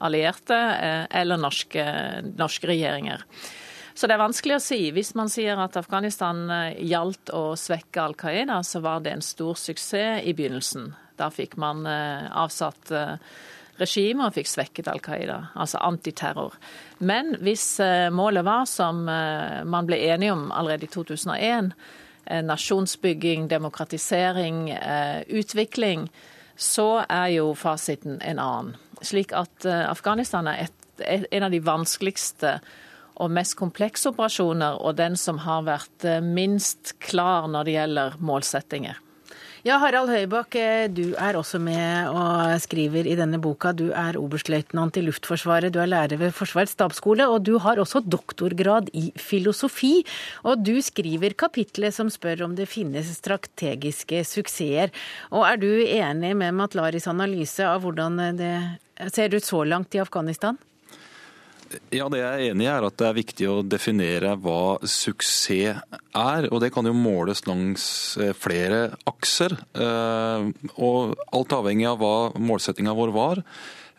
[0.05, 1.85] allierte eh, eller norske,
[2.39, 3.25] norske regjeringer.
[3.99, 4.81] Så det er vanskelig å si.
[4.95, 9.27] Hvis man sier at Afghanistan eh, gjaldt å svekke Al Qaida, så var det en
[9.27, 10.93] stor suksess i begynnelsen.
[11.19, 12.93] Da fikk man avsatt
[13.79, 16.57] eh, regimet og fikk svekket Al Qaida, altså antiterror.
[16.99, 17.79] Men hvis
[18.11, 21.71] målet var, som man ble enige om allerede i 2001,
[22.45, 24.73] nasjonsbygging, demokratisering,
[25.31, 26.09] utvikling,
[26.59, 28.75] så er jo fasiten en annen.
[28.99, 32.59] Slik at Afghanistan er et, en av de vanskeligste
[33.19, 38.19] og mest komplekse operasjoner, og den som har vært eh, minst klar når det gjelder
[38.23, 39.01] målsettinger.
[39.67, 43.73] Ja, Harald Høybakk, eh, du er også med og skriver i denne boka.
[43.75, 48.05] Du er oberstløytnant i Luftforsvaret, du er lærer ved Forsvarets stabsskole, og du har også
[48.07, 50.05] doktorgrad i filosofi.
[50.47, 54.95] Og du skriver kapitlet som spør om det finnes strategiske suksesser.
[55.35, 58.55] Og er du enig med Matlaris analyse av hvordan det
[59.11, 60.55] ser ut så langt i Afghanistan?
[61.93, 65.83] Ja, Det jeg er enig i er at det er viktig å definere hva suksess
[66.17, 66.49] er.
[66.49, 69.57] og Det kan jo måles langs eh, flere akser.
[69.77, 73.43] Eh, og Alt avhengig av hva målsettinga vår var,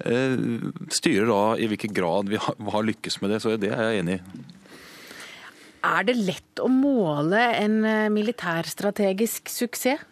[0.02, 0.38] eh,
[0.94, 3.42] styrer da i hvilken grad vi har lykkes med det.
[3.44, 4.46] Så det er jeg enig i.
[5.90, 7.78] Er det lett å måle en
[8.12, 10.09] militærstrategisk suksess?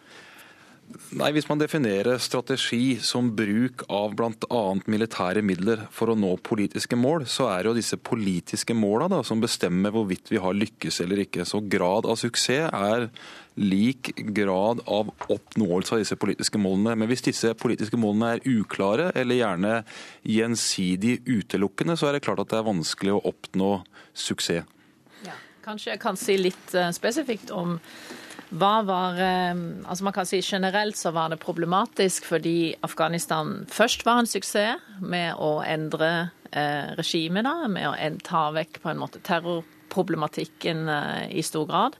[1.18, 4.62] Nei, Hvis man definerer strategi som bruk av bl.a.
[4.88, 9.40] militære midler for å nå politiske mål, så er det jo disse politiske måla som
[9.40, 11.44] bestemmer hvorvidt vi har lykkes eller ikke.
[11.48, 13.08] Så grad av suksess er
[13.58, 16.94] lik grad av oppnåelse av disse politiske målene.
[16.96, 19.74] Men hvis disse politiske målene er uklare, eller gjerne
[20.22, 23.72] gjensidig utelukkende, så er det klart at det er vanskelig å oppnå
[24.16, 24.64] suksess.
[25.26, 27.76] Ja, kanskje jeg kan si litt eh, spesifikt om
[28.48, 29.52] hva var eh,
[29.84, 34.80] Altså man kan si generelt så var det problematisk fordi Afghanistan først var en suksess
[35.00, 41.24] med å endre eh, regimet, da, med å ta vekk på en måte terrorproblematikken eh,
[41.36, 41.98] i stor grad.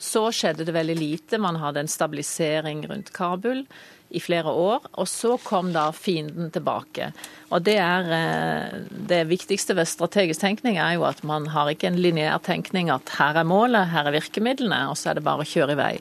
[0.00, 1.42] Så skjedde det veldig lite.
[1.42, 3.66] Man hadde en stabilisering rundt Kabul
[4.10, 4.86] i flere år.
[4.98, 7.10] Og så kom da fienden tilbake.
[7.50, 8.76] Og det er eh,
[9.10, 13.14] det viktigste ved strategisk tenkning er jo at man har ikke en lineær tenkning at
[13.18, 15.92] her er målet, her er virkemidlene, og så er det bare å kjøre i vei.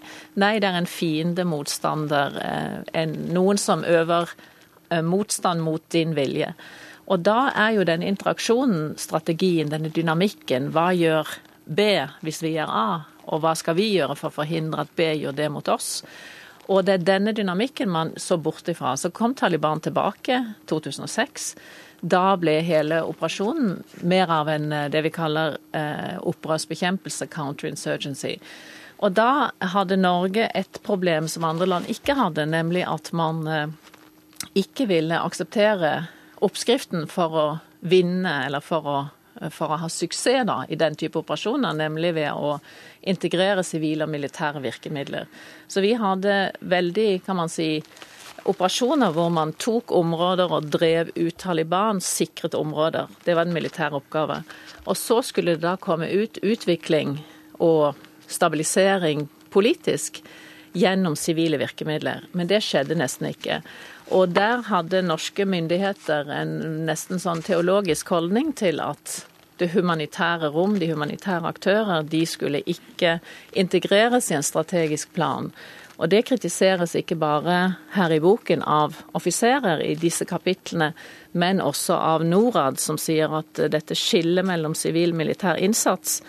[0.42, 4.34] Nei, det er en fiende, motstander, eh, en, noen som øver
[4.90, 6.54] eh, motstand mot din vilje.
[7.10, 11.30] Og da er jo den interaksjonen, strategien, denne dynamikken, hva gjør
[11.70, 11.86] B
[12.26, 12.90] hvis vi gjør A,
[13.30, 16.00] og hva skal vi gjøre for å forhindre at B gjør det mot oss?
[16.70, 18.94] Og det er denne dynamikken man så bort ifra.
[18.98, 21.56] Så kom Taliban tilbake 2006.
[22.02, 28.38] Da ble hele operasjonen mer av en eh, det vi kaller eh, opprørsbekjempelse, counterinsurgency.
[29.00, 33.68] Og da hadde Norge et problem som andre land ikke hadde, nemlig at man eh,
[34.60, 35.94] ikke ville akseptere
[36.40, 37.48] oppskriften for å
[37.80, 39.00] vinne eller for å
[39.54, 42.58] for å ha suksess da, i den type operasjoner, nemlig ved å
[43.08, 45.30] integrere sivile og militære virkemidler.
[45.68, 47.78] Så vi hadde veldig, kan man si,
[48.50, 53.10] operasjoner hvor man tok områder og drev ut Taliban, sikret områder.
[53.26, 54.42] Det var en militær oppgave.
[54.86, 57.20] Og så skulle det da komme ut utvikling
[57.60, 58.00] og
[58.30, 60.22] stabilisering politisk
[60.78, 62.28] gjennom sivile virkemidler.
[62.32, 63.62] Men det skjedde nesten ikke.
[64.14, 66.54] Og der hadde norske myndigheter en
[66.88, 69.20] nesten sånn teologisk holdning til at
[69.60, 73.20] det humanitære rom, de humanitære aktører, de skulle ikke
[73.54, 75.52] integreres i en strategisk plan.
[76.00, 77.58] Og det kritiseres ikke bare
[77.92, 80.94] her i boken av offiserer i disse kapitlene,
[81.36, 86.22] men også av Norad, som sier at dette skillet mellom sivil og militær innsats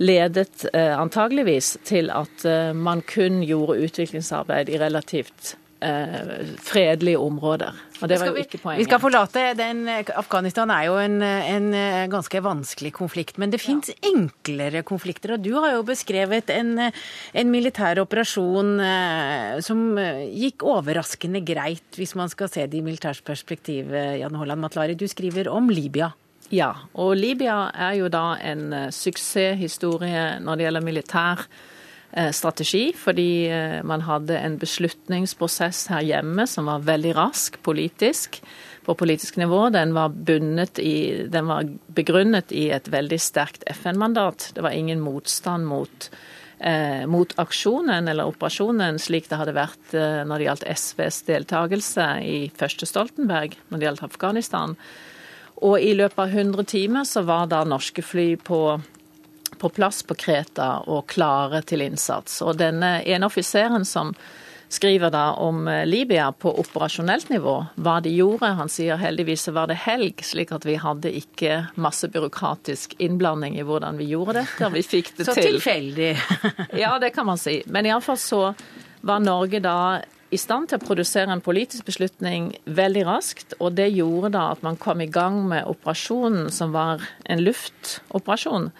[0.00, 7.76] ledet eh, antageligvis til at eh, man kun gjorde utviklingsarbeid i relativt fredelige områder.
[8.00, 8.80] Og det var jo ikke poenget.
[8.80, 9.82] Vi skal forlate den,
[10.16, 13.38] Afghanistan er jo en, en eh, ganske vanskelig konflikt.
[13.40, 13.96] Men det fins ja.
[14.10, 15.34] enklere konflikter.
[15.36, 21.88] Og du har jo beskrevet en, en militær operasjon eh, som eh, gikk overraskende greit,
[21.96, 23.92] hvis man skal se det i militært perspektiv.
[23.92, 26.12] Eh, Jan Holland Matlari, du skriver om Libya.
[26.50, 31.69] Ja, og Libya er jo da en suksesshistorie når det gjelder militær Eh,
[32.10, 38.40] strategi, fordi eh, man hadde en beslutningsprosess her hjemme som var veldig rask politisk,
[38.84, 39.68] på politisk nivå.
[39.70, 40.10] Den var,
[40.82, 40.96] i,
[41.30, 44.50] den var begrunnet i et veldig sterkt FN-mandat.
[44.56, 46.10] Det var ingen motstand mot,
[46.58, 52.08] eh, mot, aksjonen eller operasjonen, slik det hadde vært eh, når det gjaldt SVs deltakelse
[52.26, 54.74] i første Stoltenberg, når det gjaldt Afghanistan.
[55.60, 58.80] Og i løpet av 100 timer så var da norske fly på
[59.60, 62.40] på plass på Kreta og klare til innsats.
[62.46, 64.14] Og denne ene offiseren som
[64.70, 68.52] skriver da om eh, Libya på operasjonelt nivå, hva de gjorde.
[68.60, 73.66] Han sier heldigvis var det helg, slik at vi hadde ikke masse byråkratisk innblanding i
[73.66, 74.70] hvordan vi gjorde dette.
[74.76, 75.42] Vi fikk det så til.
[75.42, 76.12] Så tilfeldig.
[76.84, 77.58] ja, det kan man si.
[77.66, 78.44] Men iallfall så
[79.02, 79.76] var Norge da
[80.30, 83.58] i stand til å produsere en politisk beslutning veldig raskt.
[83.58, 88.70] Og det gjorde da at man kom i gang med operasjonen, som var en luftoperasjon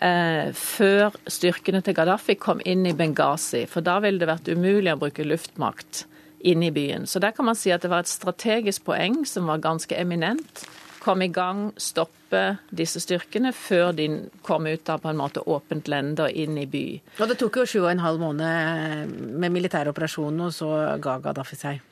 [0.00, 3.64] eh, før styrkene til Gaddafi kom inn i Benghazi.
[3.70, 6.04] For da ville det vært umulig å bruke luftmakt
[6.46, 7.06] inn i byen.
[7.06, 10.64] Så der kan man si at det var et strategisk poeng som var ganske eminent.
[11.02, 14.08] Kom i gang, stoppe disse styrkene før de
[14.44, 16.86] kom ut av på en måte åpent lende og inn i by.
[17.18, 21.58] Og det tok jo sju og en halv måned med militæroperasjonen, og så ga Gaddafi
[21.58, 21.84] seg.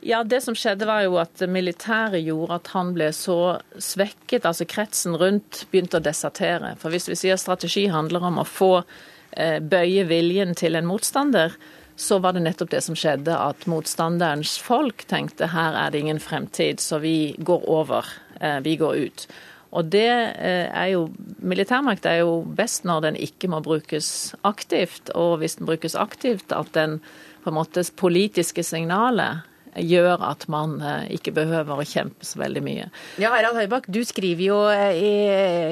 [0.00, 4.46] Ja, Det som skjedde var jo at militæret gjorde at han ble så svekket.
[4.46, 6.76] altså Kretsen rundt begynte å desertere.
[6.78, 8.84] For hvis vi sier strategi handler om å få
[9.32, 11.56] eh, bøye viljen til en motstander,
[11.98, 16.22] så var det nettopp det som skjedde, at motstanderens folk tenkte her er det ingen
[16.22, 18.06] fremtid, så vi går over.
[18.40, 19.26] Eh, vi går ut.
[19.74, 20.08] Og det
[20.38, 21.08] eh, er jo
[21.42, 26.54] Militærmakt er jo best når den ikke må brukes aktivt, og hvis den brukes aktivt,
[26.54, 27.00] at den
[27.42, 29.42] på en måte politiske signalet
[29.84, 32.88] gjør at man eh, ikke behøver å kjempe så veldig mye.
[33.20, 35.12] Ja, Harald Høybakk, du skriver jo eh, i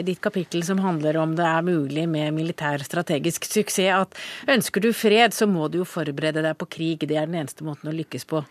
[0.06, 4.92] ditt kapittel som handler om det er mulig med militær strategisk suksess, at ønsker du
[4.96, 7.06] fred, så må du jo forberede deg på krig.
[7.06, 8.44] Det er den eneste måten å lykkes på.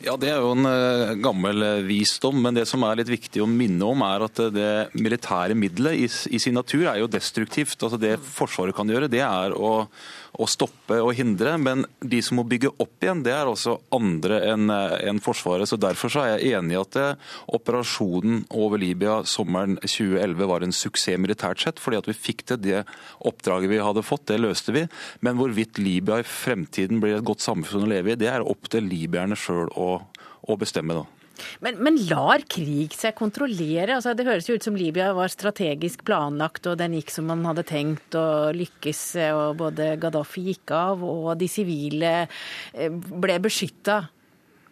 [0.00, 3.48] Ja, Det er jo en uh, gammel visdom, men det som er litt viktig å
[3.48, 7.76] minne om, er at det militære middelet i, i, sin natur er jo destruktivt.
[7.76, 9.90] Altså Det Forsvaret kan gjøre, det er å
[10.40, 11.56] å stoppe og hindre.
[11.60, 15.68] Men de som må bygge opp igjen, det er også andre enn en Forsvaret.
[15.68, 20.48] så Derfor så er jeg enig i at det, eh, operasjonen over Libya sommeren 2011
[20.48, 21.78] var en suksess militært sett.
[21.80, 22.84] fordi at vi fikk til det
[23.20, 24.88] oppdraget vi hadde fått, det løste vi.
[25.20, 28.68] Men hvorvidt Libya i fremtiden blir et godt samfunn å leve i, det er opp
[28.68, 30.00] til libyerne sjøl å,
[30.48, 30.94] å bestemme.
[30.94, 31.19] da.
[31.64, 33.96] Men, men, lar krig seg kontrollere?
[33.96, 37.44] Altså, det høres jo ut som Libya var strategisk planlagt, og den gikk som man
[37.48, 39.02] hadde tenkt å lykkes.
[39.30, 44.02] og Både Gaddafi gikk av, og de sivile eh, ble beskytta.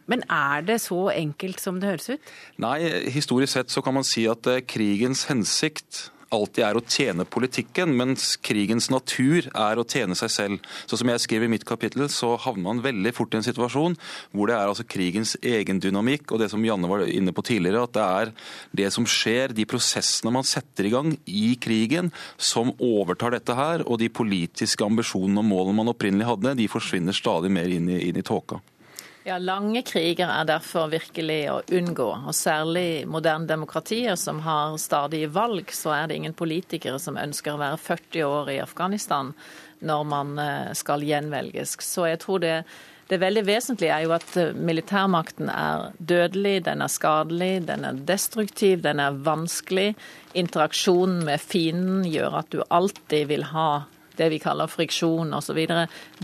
[0.09, 2.31] Men er det så enkelt som det høres ut?
[2.65, 2.79] Nei,
[3.13, 7.95] historisk sett så kan man si at eh, krigens hensikt alltid er å tjene politikken,
[7.97, 10.71] mens krigens natur er å tjene seg selv.
[10.87, 13.97] Så Som jeg skriver i mitt kapittel, så havner man veldig fort i en situasjon
[14.33, 17.85] hvor det er altså krigens egen dynamikk, og det som Janne var inne på tidligere,
[17.87, 18.33] at det er
[18.83, 23.85] det som skjer, de prosessene man setter i gang i krigen, som overtar dette her.
[23.89, 28.03] Og de politiske ambisjonene og målene man opprinnelig hadde, de forsvinner stadig mer inn i,
[28.09, 28.61] inn i tåka.
[29.29, 32.07] Ja, Lange kriger er derfor virkelig å unngå.
[32.31, 37.53] Og særlig moderne demokratier som har stadig valg, så er det ingen politikere som ønsker
[37.53, 39.35] å være 40 år i Afghanistan
[39.85, 41.75] når man eh, skal gjenvelges.
[41.85, 42.55] Så jeg tror det,
[43.11, 47.99] det veldig vesentlige er jo at eh, militærmakten er dødelig, den er skadelig, den er
[48.09, 49.91] destruktiv, den er vanskelig.
[50.41, 53.85] Interaksjonen med fienden gjør at du alltid vil ha
[54.17, 55.61] det vi kaller friksjon osv.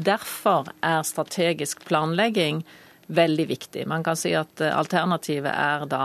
[0.09, 2.65] Derfor er strategisk planlegging
[3.07, 3.87] veldig viktig.
[3.91, 6.05] Man kan si at eh, alternativet er da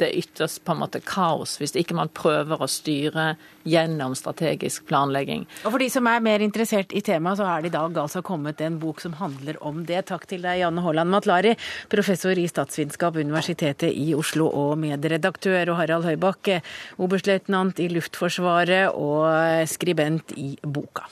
[0.00, 3.34] det ytterst på en måte kaos, hvis ikke man prøver å styre
[3.68, 5.44] gjennom strategisk planlegging.
[5.64, 8.22] Og For de som er mer interessert i temaet, så er det i dag altså
[8.24, 10.06] kommet en bok som handler om det.
[10.08, 11.54] Takk til deg, Janne Haaland Matlari,
[11.92, 16.54] professor i statsvitenskap, Universitetet i Oslo og medredaktør, og Harald Høybakk,
[17.00, 21.10] oberstløytnant i Luftforsvaret og skribent i boka.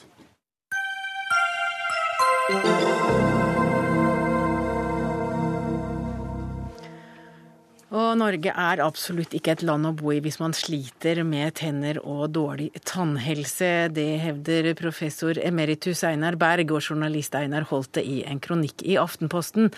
[8.19, 12.29] Norge er absolutt ikke et land å bo i hvis man sliter med tenner og
[12.35, 13.89] dårlig tannhelse.
[13.95, 19.71] Det hevder professor emeritus Einar Berg og journalist Einar Holte i en kronikk i Aftenposten.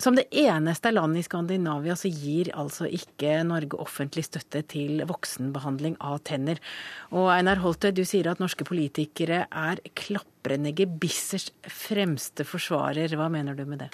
[0.00, 5.98] Som det eneste landet i Skandinavia så gir altså ikke Norge offentlig støtte til voksenbehandling
[6.00, 6.60] av tenner.
[7.12, 13.12] Og Einar Holte, du sier at norske politikere er klaprende gebissers fremste forsvarer.
[13.12, 13.92] Hva mener du med det?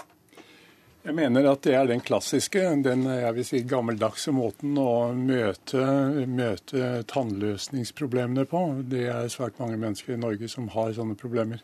[1.07, 5.85] Jeg mener at det er den klassiske, den jeg vil si gammeldagse måten å møte,
[6.27, 8.63] møte tannløsningsproblemene på.
[8.91, 11.63] Det er svært mange mennesker i Norge som har sånne problemer.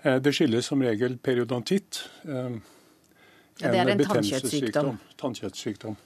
[0.00, 2.00] Eh, det skyldes som regel periodontitt.
[2.24, 2.56] En,
[3.60, 4.96] ja, det er en tannkjøttsykdom.
[5.20, 6.00] Tannkjøttsykdom.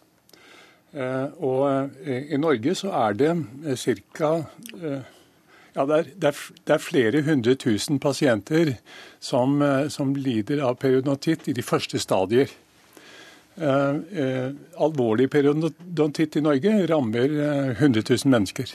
[0.98, 3.32] Eh, og i Norge så er det
[4.18, 4.32] ca.
[5.76, 8.70] Ja, det er, det, er, det er, flere hundre tusen pasienter
[9.20, 12.48] som, eh, som lider av periodontitt i de første stadier.
[13.56, 14.48] Eh, eh,
[14.80, 17.36] alvorlig periodontitt i Norge rammer
[17.76, 18.72] 100 000 mennesker,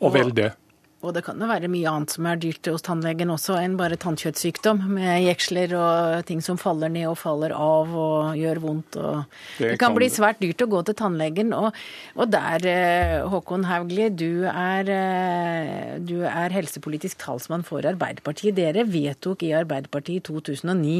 [0.00, 0.54] og vel det.
[0.98, 3.94] Og det kan jo være mye annet som er dyrt hos tannlegen også enn bare
[4.02, 8.98] tannkjøttsykdom, med jeksler og ting som faller ned og faller av og gjør vondt.
[8.98, 11.54] Og det, kan, bli svært dyrt å gå til tannlegen.
[11.54, 11.70] Og,
[12.18, 18.58] og der, eh, Håkon Hauglie, du er, eh, du er helsepolitisk talsmann for Arbeiderpartiet.
[18.58, 20.98] Dere vedtok i Arbeiderpartiet i 2009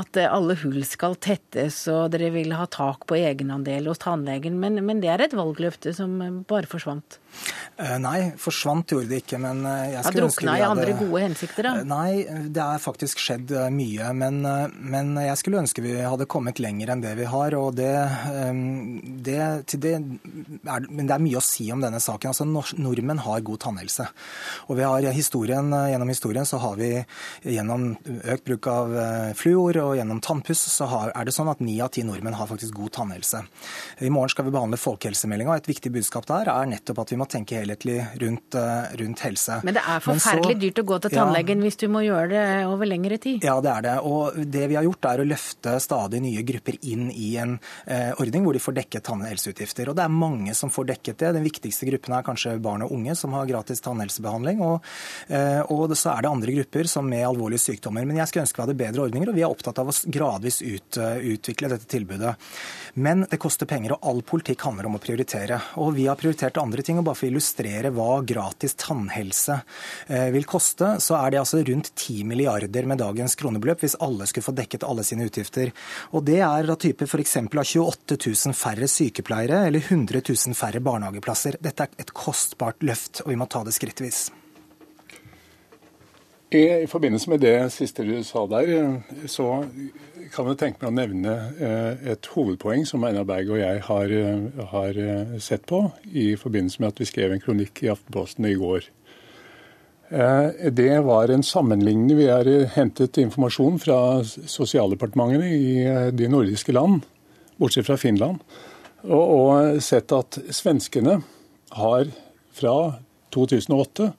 [0.00, 4.58] at eh, alle hull skal tettes, og dere vil ha tak på egenandel hos tannlegen.
[4.58, 6.18] Men, men det er et valgløfte som
[6.50, 7.20] bare forsvant?
[7.78, 9.38] Nei, forsvant gjorde det ikke.
[9.38, 10.58] Men eh, jeg skulle vi hadde...
[10.58, 11.72] i andre gode hensikter, da?
[11.78, 14.08] Eh, nei, det er faktisk skjedd eh, mye.
[14.18, 14.40] Men,
[14.74, 17.54] men, jeg skulle ønske vi hadde kommet lenger enn det vi har.
[17.58, 17.92] og det,
[19.28, 19.38] det,
[19.78, 22.32] det er, Men det er mye å si om denne saken.
[22.32, 22.48] Altså,
[22.82, 24.08] Nordmenn har god tannhelse.
[24.66, 26.90] Og vi har historien, gjennom historien så har vi
[27.46, 28.96] gjennom økt bruk av
[29.38, 32.50] fluor og gjennom tannpuss, så har, er det sånn at ni av ti nordmenn har
[32.50, 33.44] faktisk god tannhelse.
[34.02, 37.20] I morgen skal vi behandle folkehelsemeldinga, og et viktig budskap der er nettopp at vi
[37.20, 38.56] må tenke helhetlig rundt,
[38.98, 39.60] rundt rundt helse.
[39.64, 42.28] Men det er forferdelig så, dyrt å gå til tannlegen ja, hvis du må gjøre
[42.32, 43.44] det over lengre tid?
[43.44, 43.94] Ja, det er det.
[44.06, 47.56] Og det vi har gjort er å løfte stadig nye grupper inn i en
[47.86, 49.90] eh, ordning hvor de får dekket tannhelseutgifter.
[49.90, 51.32] Og det er mange som får dekket det.
[51.38, 54.62] Den viktigste gruppen er kanskje barn og unge som har gratis tannhelsebehandling.
[54.64, 54.90] Og,
[55.28, 58.06] eh, og så er det andre grupper som med alvorlige sykdommer.
[58.08, 60.60] Men jeg skulle ønske vi hadde bedre ordninger, og vi er opptatt av å gradvis
[60.64, 62.32] ut, uh, utvikle dette tilbudet.
[62.98, 65.60] Men det koster penger, og all politikk handler om å prioritere.
[65.78, 66.98] Og vi har prioritert andre ting.
[66.98, 69.60] og Bare for å illustrere hva gratis tannhelse
[70.06, 74.28] eh, vil koste, så er det altså rundt 10 milliarder med dagens kronebeløp hvis alle
[74.30, 75.74] skulle få dekket alle sine utgifter.
[76.14, 77.36] Og det er av type f.eks.
[77.42, 81.58] av 28 000 færre sykepleiere eller 100 000 færre barnehageplasser.
[81.64, 84.28] Dette er et kostbart løft, og vi må ta det skrittvis.
[86.48, 89.66] I forbindelse med det siste du sa der, så
[90.32, 94.14] kan jeg tenke meg å nevne eh, et hovedpoeng som Einar Berg og jeg har,
[94.70, 95.00] har,
[95.44, 98.88] sett på i forbindelse med at vi skrev en kronikk i Aftenposten i går.
[100.08, 102.16] Eh, det var en sammenligning.
[102.16, 107.02] Vi har hentet informasjon fra sosialdepartementene i eh, de nordiske land,
[107.60, 108.40] bortsett fra Finland,
[109.04, 111.20] og, og sett at svenskene
[111.76, 112.08] har
[112.56, 112.76] fra
[113.36, 114.12] 2008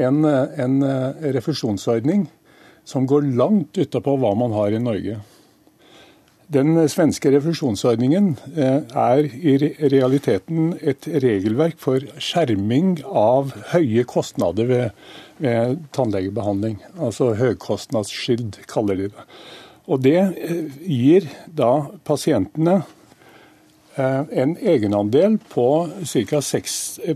[0.00, 2.26] en, en eh, refusjonsordning
[2.84, 5.20] som går langt utapå hva man har i Norge.
[6.54, 9.54] Den svenske refusjonsordningen eh, er i
[9.88, 15.06] realiteten et regelverk for skjerming av høye kostnader ved,
[15.40, 16.82] ved tannlegebehandling.
[16.98, 19.24] Altså høykostnadsskild, kaller de det.
[19.88, 21.72] Og det eh, gir da
[22.04, 22.82] pasientene
[23.96, 26.40] en egenandel på ca.
[26.42, 27.14] Eh,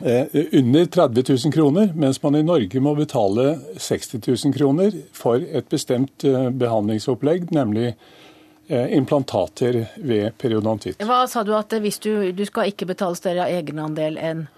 [0.00, 5.68] under 30 000 kroner, mens man i Norge må betale 60 000 kroner for et
[5.68, 11.04] bestemt eh, behandlingsopplegg, nemlig eh, implantater ved periodontitt.
[11.04, 14.48] Hva sa du at hvis du, du skal ikke betale større egenandel enn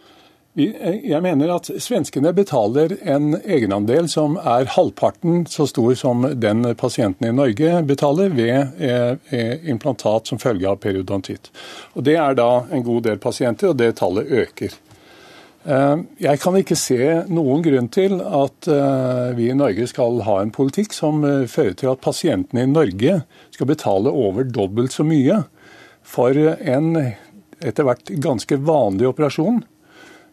[0.55, 7.27] jeg mener at svenskene betaler en egenandel som er halvparten så stor som den pasienten
[7.27, 11.51] i Norge betaler ved implantat som følge av periodontitt.
[11.99, 14.79] Og Det er da en god del pasienter, og det tallet øker.
[15.65, 16.99] Eh, jeg kan ikke se
[17.33, 21.77] noen grunn til at eh, vi i Norge skal ha en politikk som eh, fører
[21.81, 23.23] til at pasientene i Norge
[23.55, 25.41] skal betale over dobbelt så mye
[26.05, 26.91] for en
[27.65, 29.63] etter hvert ganske vanlig operasjon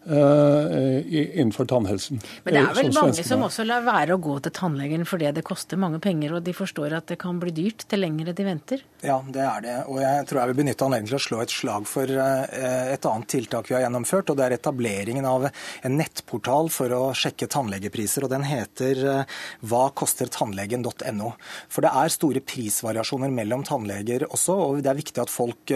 [0.06, 2.20] innenfor tannhelsen.
[2.44, 5.30] Men det er vel som mange som også lar være å gå til tannlegen fordi
[5.36, 8.46] det koster mange penger, og de forstår at det kan bli dyrt til lengre de
[8.46, 8.82] venter?
[9.02, 9.76] Ja, det er det.
[9.90, 12.44] Og jeg tror jeg vil benytte anledningen til å slå et slag for uh,
[12.92, 17.02] et annet tiltak vi har gjennomført, og det er etableringen av en nettportal for å
[17.16, 18.26] sjekke tannlegepriser.
[18.26, 21.32] og Den heter uh, hva koster tannlegen.no.
[21.72, 25.72] For det er store prisvariasjoner mellom tannleger også, og det er viktig at folk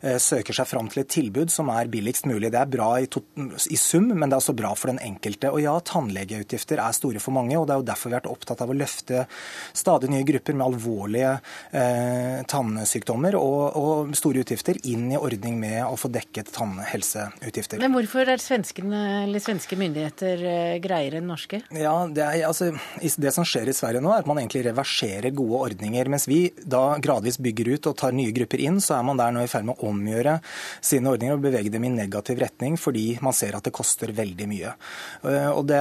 [0.00, 2.50] søker seg fram til et tilbud som er billigst mulig.
[2.52, 3.22] Det er bra i to
[3.70, 5.50] i sum, men det er også bra for den enkelte.
[5.52, 8.32] Og ja, tannlegeutgifter er store for mange, og det er jo derfor vi har vært
[8.32, 9.24] opptatt av å løfte
[9.76, 11.32] stadig nye grupper med alvorlige
[11.76, 17.80] eh, tannsykdommer og, og, store utgifter inn i ordning med å få dekket tannhelseutgifter.
[17.82, 19.02] Men hvorfor er svenskene,
[19.42, 21.62] svenske myndigheter eh, greiere enn norske?
[21.76, 25.34] Ja, det, er, altså, det som skjer i Sverige nå, er at man egentlig reverserer
[25.36, 26.10] gode ordninger.
[26.12, 29.34] Mens vi da gradvis bygger ut og tar nye grupper inn, så er man der
[29.34, 30.38] nå i ferd med å omgjøre
[30.84, 34.14] sine ordninger og bevege dem i negativ retning fordi man ser ser at det koster
[34.14, 34.74] veldig mye.
[35.26, 35.80] Eh, og det,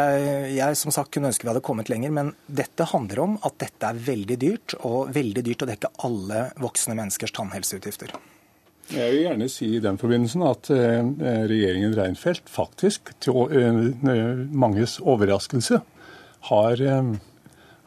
[0.55, 3.85] Jeg som sagt kunne ønske vi hadde kommet lenger, men dette handler om at dette
[3.85, 8.13] er veldig dyrt, og veldig dyrt å dekke alle voksne menneskers tannhelseutgifter.
[8.89, 11.01] Jeg vil gjerne si i den forbindelsen at eh,
[11.49, 15.83] regjeringen Reinfeldt faktisk, til eh, manges overraskelse,
[16.49, 16.79] har,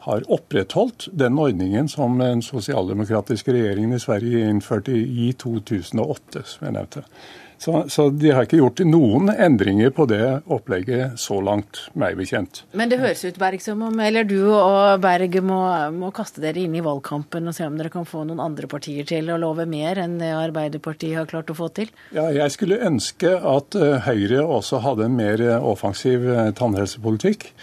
[0.05, 6.75] har opprettholdt den ordningen som den sosialdemokratiske regjeringen i Sverige innførte i 2008, som jeg
[6.75, 7.01] nevnte.
[7.63, 12.65] Så, så, de har ikke gjort noen endringer på det opplegget så langt, meg bekjent.
[12.75, 15.61] Men det høres ut, Berg, som om eller du og Berg må,
[15.95, 19.07] må, kaste dere inn i valgkampen og se om dere kan få noen andre partier
[19.07, 21.93] til å love mer enn det Arbeiderpartiet har klart å få til?
[22.11, 27.53] Ja, jeg skulle ønske at eh, Høyre også hadde en mer eh, offensiv eh, tannhelsepolitikk.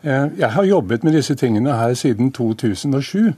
[0.00, 3.34] Jeg har jobbet med disse tingene her siden 2007.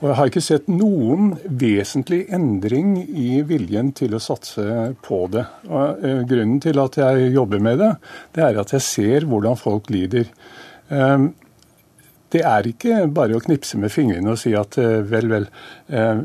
[0.00, 4.64] Og jeg har ikke sett noen vesentlig endring i viljen til å satse
[5.04, 5.44] på det.
[5.68, 7.90] Og eh, grunnen til at jeg jobber med det,
[8.36, 10.30] det er at jeg ser hvordan folk lider.
[10.88, 11.30] Um,
[12.30, 15.46] det er ikke bare å knipse med fingrene og si at eh, vel, vel,
[15.90, 16.20] eh,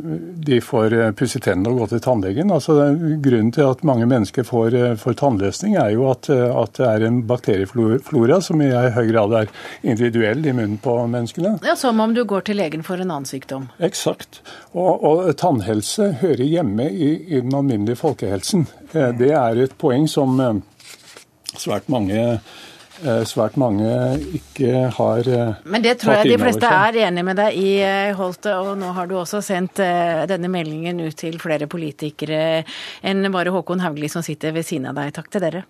[0.48, 2.54] de får eh, pusse tennene og gå til tannlegen.
[2.54, 2.76] Altså,
[3.24, 7.22] grunnen til at mange mennesker får, får tannløsning, er jo at, at, det er en
[7.28, 9.52] bakterieflora som i høy grad er
[9.82, 11.56] individuell i munnen på menneskene.
[11.66, 13.70] Ja, Som om du går til legen for en annen sykdom?
[13.84, 14.44] Eksakt.
[14.74, 18.68] Og, og tannhelse hører hjemme i, i den alminnelige folkehelsen.
[18.94, 20.38] Det er et poeng som
[21.56, 22.22] svært mange
[23.28, 23.90] svært mange
[24.38, 28.14] ikke har eh, Men det tror jeg de fleste er enig med deg i, eh,
[28.16, 28.54] Holte.
[28.56, 29.82] Og nå har du også sendt
[30.32, 32.64] denne meldingen ut til flere politikere
[33.06, 35.14] enn bare Håkon Haugli som sitter ved siden av deg.
[35.16, 35.66] Takk til dere.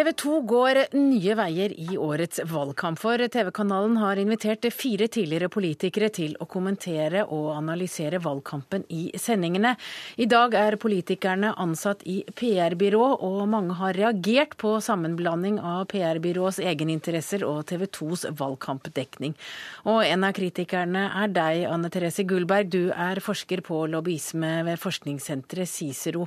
[0.00, 6.08] TV 2 går nye veier i årets valgkamp, for TV-kanalen har invitert fire tidligere politikere
[6.16, 9.74] til å kommentere og analysere valgkampen i sendingene.
[10.16, 16.62] I dag er politikerne ansatt i PR-byrå, og mange har reagert på sammenblanding av PR-byråets
[16.64, 19.36] egeninteresser og TV 2s valgkampdekning.
[19.84, 22.72] Og en av kritikerne er deg, Anne Therese Gullberg.
[22.72, 26.24] Du er forsker på lobbyisme ved forskningssenteret Cicero.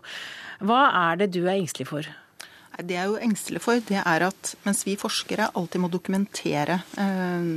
[0.61, 2.13] Hva er det du er engstelig for?
[2.81, 6.79] Det jeg er jo engstelig for, det er at mens vi forskere alltid må dokumentere
[6.97, 7.49] eh,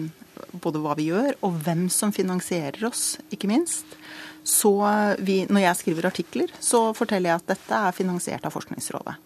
[0.53, 3.97] både hva vi gjør, og hvem som finansierer oss, ikke minst,
[4.47, 4.73] så
[5.19, 9.17] vi, når jeg skriver artikler, så forteller jeg at dette er finansiert av Forskningsrådet.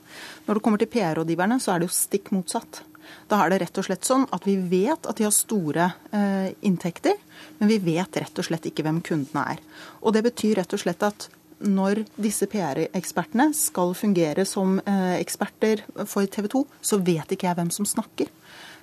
[0.47, 2.81] Når det kommer til PR-rådgiverne, så er det jo stikk motsatt.
[3.29, 6.55] Da er det rett og slett sånn at vi vet at de har store eh,
[6.67, 7.19] inntekter,
[7.59, 9.61] men vi vet rett og slett ikke hvem kundene er.
[10.01, 11.29] Og det betyr rett og slett at
[11.61, 17.59] når disse PR-ekspertene skal fungere som eh, eksperter for TV 2, så vet ikke jeg
[17.59, 18.31] hvem som snakker.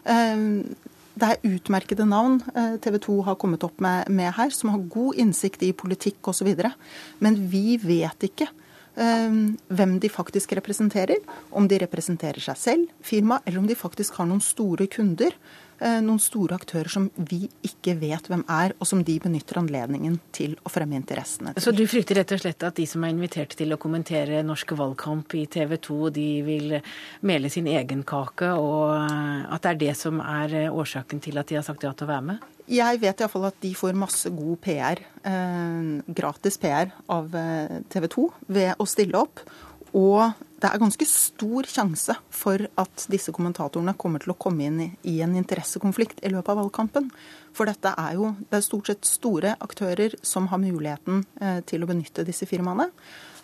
[0.05, 0.45] Eh,
[1.17, 4.85] det er utmerkede navn eh, TV 2 har kommet opp med, med her, som har
[4.93, 6.53] god innsikt i politikk osv.
[7.23, 8.51] Men vi vet ikke
[8.97, 11.19] hvem de faktisk representerer.
[11.53, 15.35] Om de representerer seg selv, firma, eller om de faktisk har noen store kunder
[15.79, 20.55] noen store aktører som vi ikke vet hvem er, og som de benytter anledningen til
[20.65, 21.63] å fremme interessene til.
[21.63, 24.73] Så du frykter rett og slett at de som er invitert til å kommentere norsk
[24.79, 26.77] valgkamp i TV 2, de vil
[27.29, 31.59] mele sin egen kake, og at det er det som er årsaken til at de
[31.59, 32.47] har sagt ja til å være med?
[32.67, 34.99] Jeg vet iallfall at de får masse god PR,
[35.29, 38.25] eh, gratis PR, av eh, TV 2
[38.57, 39.39] ved å stille opp.
[39.95, 40.19] Og
[40.57, 45.19] det er ganske stor sjanse for at disse kommentatorene kommer til å komme inn i
[45.21, 47.11] en interessekonflikt i løpet av valgkampen.
[47.53, 51.85] For dette er jo det er stort sett store aktører som har muligheten eh, til
[51.85, 52.89] å benytte disse firmaene.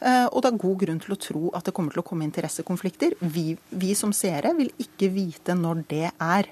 [0.04, 2.28] Eh, og det er god grunn til å tro at det kommer til å komme
[2.28, 3.16] interessekonflikter.
[3.24, 6.51] Vi, vi som seere vil ikke vite når det er.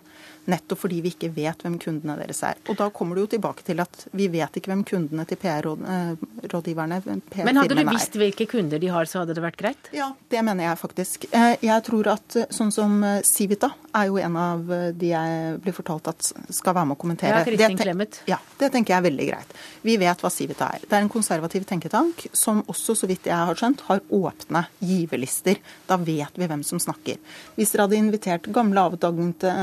[0.49, 2.57] Nettopp fordi vi ikke vet hvem kundene deres er.
[2.71, 6.97] Og da kommer du jo tilbake til at vi vet ikke hvem kundene til PR-rådgiverne
[7.29, 9.91] PR Men hadde du visst hvilke kunder de har, så hadde det vært greit?
[9.93, 11.27] Ja, det mener jeg faktisk.
[11.29, 15.61] Eh, jeg tror at eh, sånn som eh, Civita er jo en av de jeg
[15.61, 17.43] blir fortalt at skal være med å kommentere.
[17.43, 18.21] Ja, Kristin Clemet.
[18.31, 19.55] Ja, det tenker jeg er veldig greit.
[19.85, 20.87] Vi vet hva Civita er.
[20.87, 25.59] Det er en konservativ tenketank som også, så vidt jeg har skjønt, har åpne giverlister.
[25.89, 27.19] Da vet vi hvem som snakker.
[27.57, 29.53] Hvis dere hadde invitert gamle avdankede,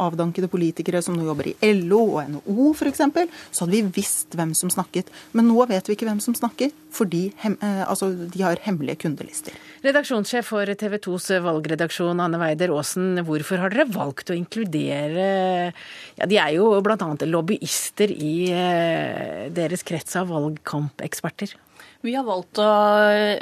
[0.00, 3.02] avdankede politikere som nå jobber i LO og NHO f.eks.,
[3.50, 5.10] så hadde vi visst hvem som snakket.
[5.36, 9.02] Men nå vet vi ikke hvem som snakker, fordi hem, eh, altså, de har hemmelige
[9.04, 9.56] kundelister.
[9.84, 13.22] Redaksjonssjef for TV 2s valgredaksjon, Anne Weider Aasen.
[13.26, 15.26] Hvorfor har dere valgt å inkludere
[15.70, 17.10] ja, De er jo bl.a.
[17.26, 21.56] lobbyister i eh, deres krets av valgkampeksperter.
[22.00, 22.66] Vi har valgt å,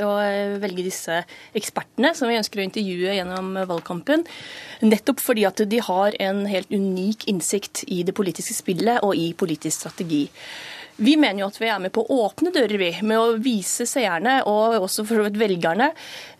[0.02, 0.14] å,
[0.59, 1.20] velge disse
[1.59, 4.24] ekspertene som vi ønsker å intervjue gjennom valgkampen,
[4.82, 9.30] nettopp fordi at de har en helt unik innsikt i det politiske spillet og i
[9.38, 10.24] politisk strategi.
[10.99, 12.88] Vi mener jo at vi er med på å åpne dører, vi.
[13.07, 15.92] Med å vise seerne, og også for så vidt velgerne,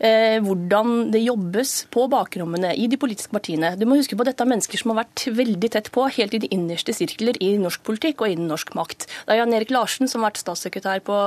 [0.03, 3.77] eh, hvordan det jobbes på bakrommene i de politiske partiene.
[3.79, 6.35] Du må huske på at dette er mennesker som har vært veldig tett på, helt
[6.35, 9.07] i de innerste sirkler i norsk politikk og innen norsk makt.
[9.07, 11.21] Det er Jan Erik Larsen som har vært statssekretær på,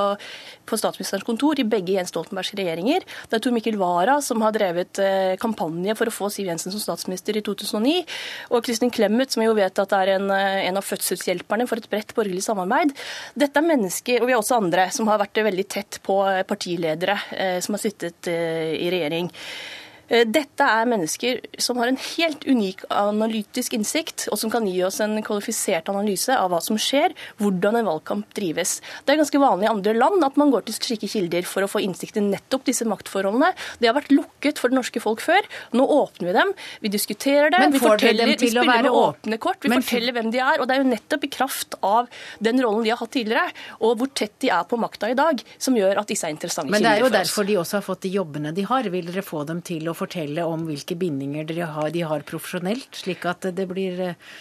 [0.68, 3.08] på statsministerens kontor i begge Jens Stoltenbergs regjeringer.
[3.30, 6.76] Det er Tor Mikkel Wara som har drevet eh, kampanje for å få Siv Jensen
[6.76, 8.04] som statsminister i 2009.
[8.52, 11.80] Og Kristin Clemet, som jo vet at det er en, eh, en av fødselshjelperne for
[11.80, 12.92] et bredt borgerlig samarbeid.
[13.34, 16.18] Dette er mennesker, og vi har også andre, som har vært veldig tett på
[16.48, 19.30] partiledere eh, som har sittet eh, i regjering.
[20.12, 24.76] Eh, dette er mennesker som har en helt unik analytisk innsikt, og som kan gi
[24.84, 28.80] oss en kvalifisert analyse av hva som skjer, hvordan en valgkamp drives.
[29.06, 31.70] Det er ganske vanlig i andre land at man går til slike kilder for å
[31.70, 33.52] få innsikt i nettopp disse maktforholdene.
[33.80, 35.48] Det har vært lukket for det norske folk før.
[35.72, 36.52] Nå åpner vi dem.
[36.84, 37.62] Vi diskuterer det.
[37.72, 39.62] Vi, forteller, vi spiller med åpne kort.
[39.64, 39.80] Vi Men...
[39.84, 40.60] forteller hvem de er.
[40.60, 42.10] Og det er jo nettopp i kraft av
[42.42, 43.48] den rollen de har hatt tidligere,
[43.80, 46.68] og hvor tett de er på makta i dag, som gjør at disse er interessante
[46.68, 46.82] kilder for oss.
[46.82, 48.90] Men det er jo derfor de også har fått de jobbene de har.
[48.92, 52.90] Vil dere få dem til å fortelle om hvilke bindinger de har, de har profesjonelt,
[52.98, 54.32] slik at det blir eh,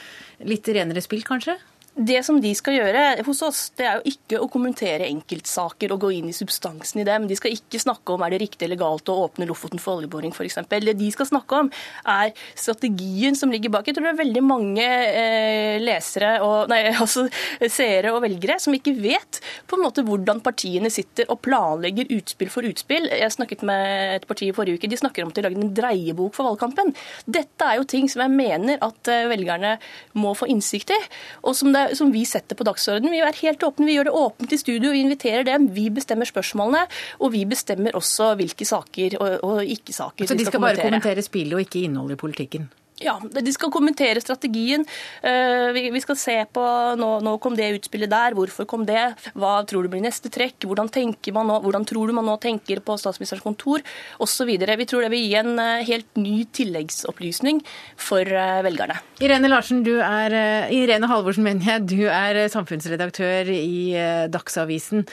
[0.45, 1.57] litt renere spill, kanskje?
[2.01, 6.01] Det som de skal gjøre hos oss, det er jo ikke å kommentere enkeltsaker og
[6.01, 7.27] gå inn i substansen i dem.
[7.29, 10.33] De skal ikke snakke om er det riktig eller galt å åpne Lofoten for oljeboring
[10.33, 10.57] f.eks.
[10.71, 11.69] Det de skal snakke om,
[12.09, 13.85] er strategien som ligger bak.
[13.85, 17.27] Jeg tror det er veldig mange eh, lesere og, nei, altså
[17.69, 22.49] seere og velgere som ikke vet på en måte hvordan partiene sitter og planlegger utspill
[22.53, 23.11] for utspill.
[23.13, 24.89] Jeg snakket med et parti i forrige uke.
[24.89, 26.95] De snakker om at de lager en dreiebok for valgkampen.
[27.29, 29.77] Dette er jo ting som jeg mener at eh, velgerne
[30.17, 31.01] må få innsikt i.
[31.45, 33.13] og som det som vi setter på dagsordenen.
[33.13, 35.69] Vi er helt åpne, vi gjør det åpent i studio, vi inviterer dem.
[35.75, 36.85] Vi bestemmer spørsmålene,
[37.19, 40.27] og vi bestemmer også hvilke saker og, og ikke-saker vi skal kommentere.
[40.27, 42.69] Så de skal, skal bare kommentere spillet og ikke innholdet i politikken?
[43.01, 44.85] Ja, De skal kommentere strategien.
[45.25, 46.63] Eh, vi skal se på
[46.99, 49.15] nå, nå, kom det utspillet der, hvorfor kom det?
[49.33, 50.67] Hva tror du blir neste trekk?
[50.69, 50.91] Hvordan,
[51.33, 53.81] man nå, hvordan tror du man nå tenker på statsministerens kontor?
[54.21, 54.51] Osv.
[54.51, 57.63] Vi tror det vil gi en eh, helt ny tilleggsopplysning
[57.97, 58.99] for eh, velgerne.
[59.21, 60.35] Irene Larsen, du er,
[60.73, 63.93] Irene Halvorsen, mener jeg, du er samfunnsredaktør i
[64.31, 65.05] Dagsavisen.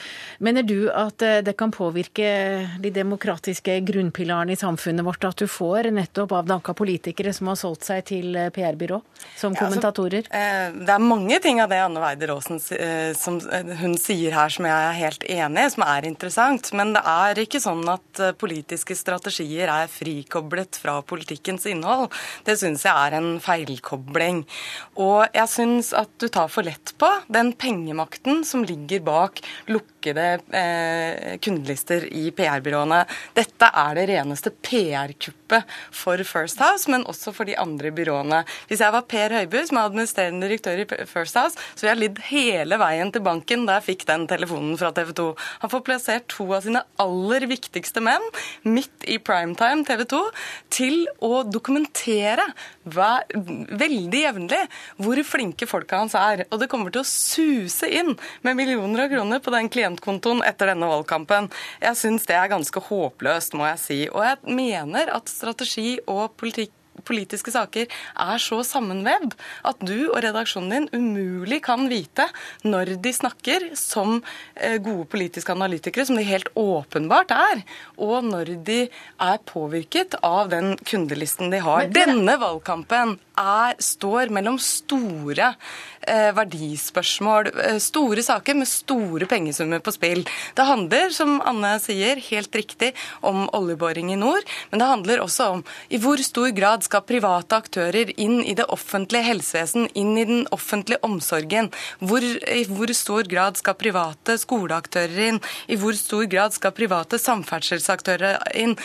[0.45, 2.29] Mener du at det kan påvirke
[2.81, 7.78] de demokratiske grunnpilarene i samfunnet vårt at du får nettopp avdanka politikere som har solgt
[7.79, 8.99] solgt seg til eh, PR-byrå
[9.35, 10.27] som ja, altså, kommentatorer?
[10.29, 13.39] Altså, det er mange ting av det Anne Weider Aasen eh, som
[13.79, 16.71] hun sier her som jeg er helt enig i, som er interessant.
[16.73, 22.09] Men det er ikke sånn at politiske strategier er frikoblet fra politikkens innhold.
[22.45, 24.45] Det syns jeg er en feilkobling.
[24.99, 29.98] Og jeg syns at du tar for lett på den pengemakten som ligger bak lukkede
[30.07, 33.03] eh, kundelister i PR-byråene.
[33.35, 38.43] Dette er det reneste PR-kuppet for First House, men også for de andre byråene.
[38.69, 42.03] Hvis jeg var Per Høibu, som er administrerende direktør i First House, så ville jeg
[42.03, 45.27] lidd hele veien til banken da jeg fikk den telefonen fra TV 2.
[45.65, 48.23] Han får plassert to av sine aller viktigste menn
[48.67, 50.21] midt i primetime TV 2
[50.73, 52.45] til å dokumentere
[52.93, 53.25] hver,
[53.79, 54.61] veldig jevnlig
[54.99, 56.45] hvor flinke folka hans er.
[56.49, 58.15] Og det kommer til å suse inn
[58.45, 61.51] med millioner av kroner på den klientkontoen etter denne valgkampen.
[61.83, 64.01] Jeg syns det er ganske håpløst, må jeg si.
[64.09, 66.73] Og jeg mener at strategi og politikk
[67.09, 69.35] politiske saker er så sammenvevd
[69.69, 72.27] at du og redaksjonen din umulig kan vite
[72.63, 74.19] når de snakker som
[74.55, 77.63] eh, gode politiske analytikere, som de helt åpenbart er,
[77.97, 81.89] og når de er påvirket av den kundelisten de har.
[81.93, 85.53] Denne valgkampen er, står mellom store
[86.01, 90.25] eh, verdispørsmål, eh, store saker med store pengesummer på spill.
[90.57, 92.91] Det handler, som Anne sier, helt riktig
[93.25, 97.59] om oljeboring i nord, men det handler også om i hvor stor grad skal private
[97.59, 101.71] aktører inn i det offentlige helsevesen, inn i den offentlige omsorgen?
[102.03, 105.41] Hvor, I hvor stor grad skal private skoleaktører inn?
[105.67, 108.75] I hvor stor grad skal private samferdselsaktører inn?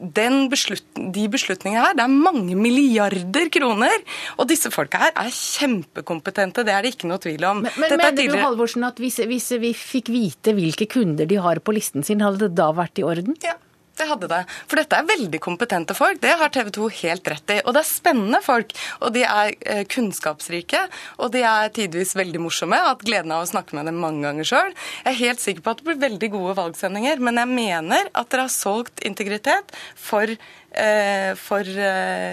[0.00, 3.92] Beslut, de beslutningene her, det er mange milliarder kroner
[4.38, 7.64] og disse folka her er kjempekompetente, det er det ikke noe tvil om.
[7.66, 8.40] Men, men mener tidligere...
[8.40, 12.24] du Halvorsen, at hvis, hvis vi fikk vite hvilke kunder de har på listen sin,
[12.24, 13.36] hadde det da vært i orden?
[13.44, 13.58] Ja.
[14.00, 14.40] Det hadde det.
[14.64, 16.20] For dette er veldig kompetente folk.
[16.22, 17.58] Det har TV 2 helt rett i.
[17.66, 18.72] Og det er spennende folk.
[19.04, 20.86] Og de er eh, kunnskapsrike.
[21.20, 22.78] Og de er tidvis veldig morsomme.
[22.78, 24.72] Jeg har hatt gleden av å snakke med dem mange ganger sjøl.
[25.04, 27.20] Jeg er helt sikker på at det blir veldig gode valgsendinger.
[27.28, 30.32] Men jeg mener at dere har solgt integritet for
[30.70, 32.32] Eh, for uh,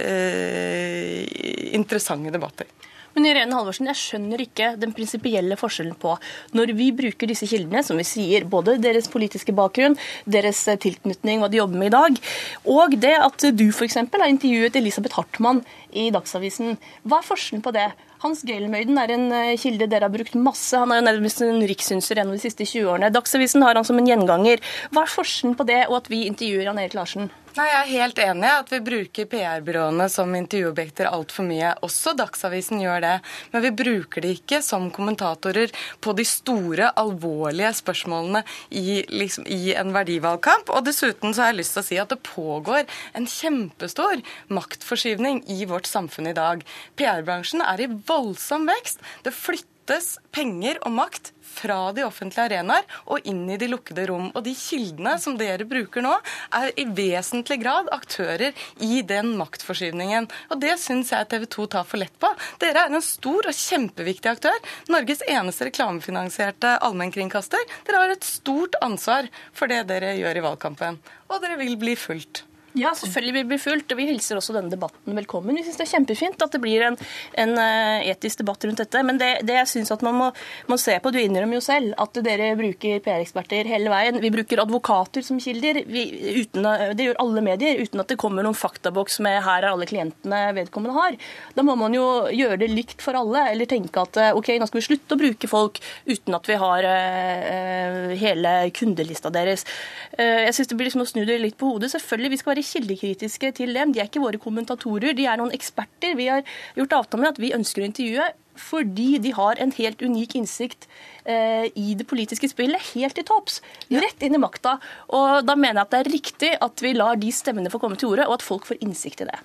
[0.00, 1.24] uh,
[1.76, 2.66] interessante debatter.
[3.14, 6.16] Men Irene Halvorsen, jeg skjønner ikke den prinsipielle forskjellen på
[6.56, 9.94] når vi bruker disse kildene, som vi sier, både deres politiske bakgrunn,
[10.26, 12.18] deres tilknytning, hva de jobber med i dag,
[12.74, 14.00] og det at du f.eks.
[14.02, 15.62] har intervjuet Elisabeth Hartmann
[15.94, 16.74] i Dagsavisen.
[17.06, 17.92] Hva er forskjellen på det?
[18.24, 20.72] Hans Gelmøyden er en eh, kilde dere har brukt masse.
[20.80, 23.12] Han er jo nærmest en rikssynser gjennom de siste 20 årene.
[23.12, 24.64] Dagsavisen har han som en gjenganger.
[24.94, 27.28] Hva er forskjellen på det og at vi intervjuer Jan Erik Larsen?
[27.54, 31.68] Nei, Jeg er helt enig i at vi bruker PR-byråene som intervjuobjekter altfor mye.
[31.86, 33.12] Også Dagsavisen gjør det.
[33.52, 35.70] Men vi bruker det ikke som kommentatorer
[36.02, 38.42] på de store, alvorlige spørsmålene
[38.74, 40.72] i, liksom, i en verdivalgkamp.
[40.74, 45.44] Og dessuten så har jeg lyst til å si at det pågår en kjempestor maktforskyvning
[45.54, 46.66] i vårt samfunn i dag.
[46.98, 48.98] PR-bransjen er i voldsom vekst.
[49.22, 49.30] Det
[49.84, 54.30] flyttes penger og makt fra de offentlige arenaer og inn i de lukkede rom.
[54.34, 56.14] Og de kildene som dere bruker nå,
[56.56, 60.28] er i vesentlig grad aktører i den maktforskyvningen.
[60.50, 62.32] Og det syns jeg TV 2 tar for lett på.
[62.60, 64.56] Dere er en stor og kjempeviktig aktør.
[64.88, 67.60] Norges eneste reklamefinansierte allmennkringkaster.
[67.86, 70.98] Dere har et stort ansvar for det dere gjør i valgkampen.
[71.28, 72.46] Og dere vil bli fulgt.
[72.74, 75.54] Ja, selvfølgelig blir det fulgt, og vi hilser også denne debatten velkommen.
[75.54, 76.96] Vi syns det er kjempefint at det blir en,
[77.38, 79.02] en uh, etisk debatt rundt dette.
[79.06, 80.30] Men det, det jeg syns at man må,
[80.66, 84.18] må, se på, du innrømmer jo selv at dere bruker PR-eksperter hele veien.
[84.18, 85.84] Vi bruker advokater som kilder.
[85.86, 86.02] Vi,
[86.40, 86.66] uten,
[86.98, 90.42] det gjør alle medier, uten at det kommer noen faktaboks med 'her er alle klientene
[90.58, 91.20] vedkommende har'.
[91.54, 94.66] Da må man jo gjøre det likt for alle, eller tenke at eh, ok, nå
[94.66, 95.78] skal vi slutte å bruke folk
[96.10, 99.62] uten at vi har uh, hele kundelista deres.
[100.18, 101.94] Uh, jeg syns det blir liksom å snu det litt på hodet.
[101.94, 103.92] Selvfølgelig, vi skal være kildekritiske til dem.
[103.94, 106.16] De er ikke våre kommentatorer, de er noen eksperter.
[106.18, 106.42] Vi har
[106.78, 110.86] gjort avtale med at vi ønsker å intervjue fordi de har en helt unik innsikt
[111.26, 113.58] eh, i det politiske spillet, helt til topps.
[113.90, 114.76] Rett inn i makta.
[115.10, 117.98] Og da mener jeg at det er riktig at vi lar de stemmene få komme
[117.98, 119.40] til orde, og at folk får innsikt i det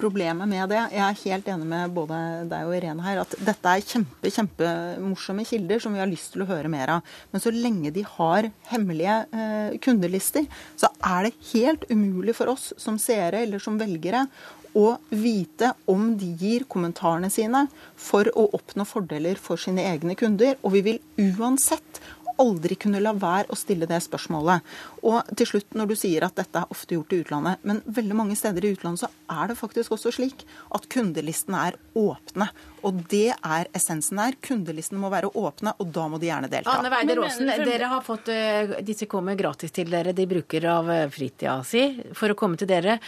[0.00, 2.18] problemet med det Jeg er helt enig med både
[2.50, 6.44] deg og Irene her, at dette er kjempe, kjempemorsomme kilder som vi har lyst til
[6.44, 7.14] å høre mer av.
[7.32, 10.48] Men så lenge de har hemmelige eh, kundelister,
[10.80, 14.26] så er det helt umulig for oss som seere eller som velgere
[14.74, 20.58] å vite om de gir kommentarene sine for å oppnå fordeler for sine egne kunder.
[20.66, 21.00] Og vi vil
[21.38, 22.02] uansett
[22.42, 24.64] aldri kunne la være å stille det spørsmålet.
[25.06, 28.18] Og til slutt, når du sier at dette er ofte gjort i utlandet, men veldig
[28.18, 32.48] mange steder i utlandet så er det faktisk også slik at kundelistene er åpne.
[32.84, 34.36] Og det er essensen her.
[34.44, 36.74] Kundelistene må være åpne, og da må de gjerne delta.
[36.78, 40.12] Anne Weider Aasen, dere har fått uh, disse kommer gratis til dere.
[40.16, 42.98] De bruker av uh, fritida si for å komme til dere.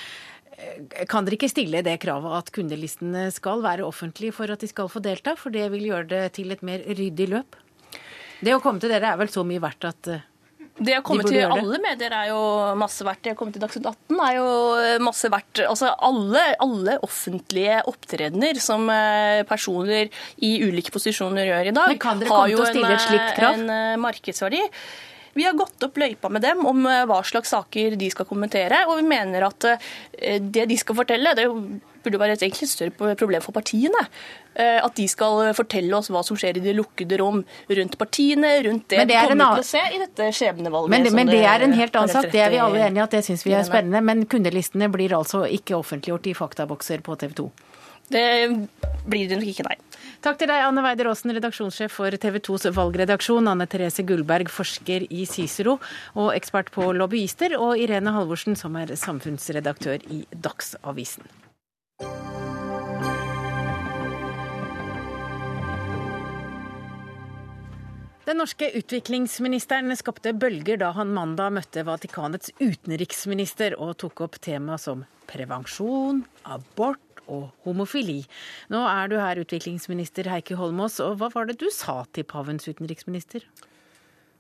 [0.57, 4.71] Eh, kan dere ikke stille det kravet at kundelistene skal være offentlige for at de
[4.71, 5.37] skal få delta?
[5.37, 7.59] For det vil gjøre det til et mer ryddig løp?
[8.45, 10.25] Det å komme til dere er vel så mye verdt at eh,
[10.77, 12.41] det å komme til alle medier er jo
[12.77, 13.23] masse verdt.
[13.25, 14.49] Det å komme til Dagsnytt 18 er jo
[15.07, 15.63] masse verdt.
[15.65, 20.13] Altså alle, alle offentlige opptredener som eh, personer
[20.45, 21.97] i ulike posisjoner gjør i dag,
[22.29, 23.57] har jo eh, krav?
[23.57, 24.61] en markedsverdi.
[25.37, 29.01] Vi har gått opp løypa med dem om hva slags saker de skal kommentere, og
[29.01, 29.67] vi mener at
[30.17, 31.45] det de skal fortelle, det
[32.07, 34.07] burde være et egentlig større problem for partiene.
[34.57, 38.55] Eh, at de skal fortelle oss hva som skjer i de lukkede rom rundt partiene,
[38.65, 39.61] rundt det, det vi kommer annen...
[39.61, 40.95] til å se i dette skjebnevalget.
[40.95, 43.19] Men, men det, er en helt annen sak, det er vi alle enige i at
[43.19, 44.01] det syns vi er spennende.
[44.07, 47.51] Men kundelistene blir altså ikke offentliggjort i faktabokser på TV 2?
[48.09, 48.27] Det
[49.07, 49.77] blir det nok ikke, nei.
[50.23, 55.09] Takk til deg, Anne Weider Aasen, redaksjonssjef for TV 2s valgredaksjon, Anne Therese Gullberg, forsker
[55.11, 55.77] i Cicero
[56.15, 61.27] og ekspert på lobbyister, og Irene Halvorsen, som er samfunnsredaktør i Dagsavisen.
[68.27, 74.75] Den norske utviklingsministeren skapte bølger da han mandag møtte Vatikanets utenriksminister og tok opp tema
[74.83, 78.25] som prevensjon, abort og homofili.
[78.75, 82.67] Nå er du her, utviklingsminister Heikki Holmås, og hva var det du sa til pavens
[82.67, 83.47] utenriksminister?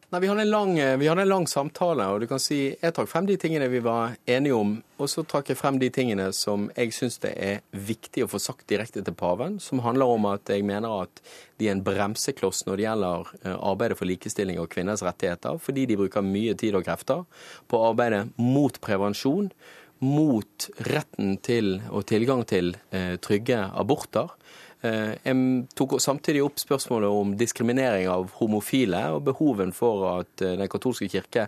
[0.07, 3.09] Nei, vi hadde, lang, vi hadde, en lang, samtale, og du kan si jeg trakk
[3.11, 4.77] frem de tingene vi var enige om.
[5.03, 8.39] Og så trakk jeg frem de tingene som jeg syns det er viktig å få
[8.39, 9.57] sagt direkte til paven.
[9.59, 11.23] Som handler om at jeg mener at
[11.59, 15.59] de er en bremsekloss når det gjelder eh, arbeidet for likestilling og kvinners rettigheter.
[15.59, 17.27] Fordi de bruker mye tid og krefter
[17.67, 19.51] på arbeidet mot prevensjon,
[20.07, 24.31] mot retten til og tilgang til eh, trygge aborter.
[24.85, 30.57] Eh, jeg tok samtidig opp spørsmålet om diskriminering av homofile, og behoven for at eh,
[30.61, 31.47] Den katolske kirke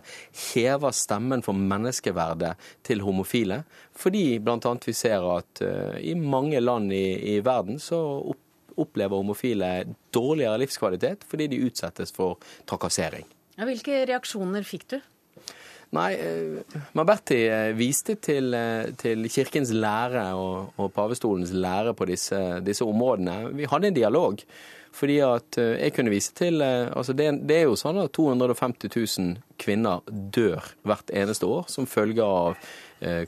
[0.53, 2.55] hever stemmen for menneskeverdet
[2.85, 3.63] til homofile.
[3.93, 4.75] Fordi bl.a.
[4.85, 8.01] vi ser at eh, i mange land i, i verden så
[8.79, 9.69] opplever homofile
[10.15, 13.27] dårligere livskvalitet fordi de utsettes for trakassering.
[13.59, 14.99] Hvilke reaksjoner fikk du?
[15.97, 22.05] Nei, eh, Maberti eh, viste til, eh, til, Kirkens lære og, og pavestolens lære på
[22.05, 23.55] disse, disse, områdene.
[23.57, 24.43] Vi hadde en dialog.
[24.99, 29.35] Fordi at jeg kunne vise til altså det, det, er jo sånn at 250 000
[29.61, 32.57] kvinner dør hvert eneste år som følge av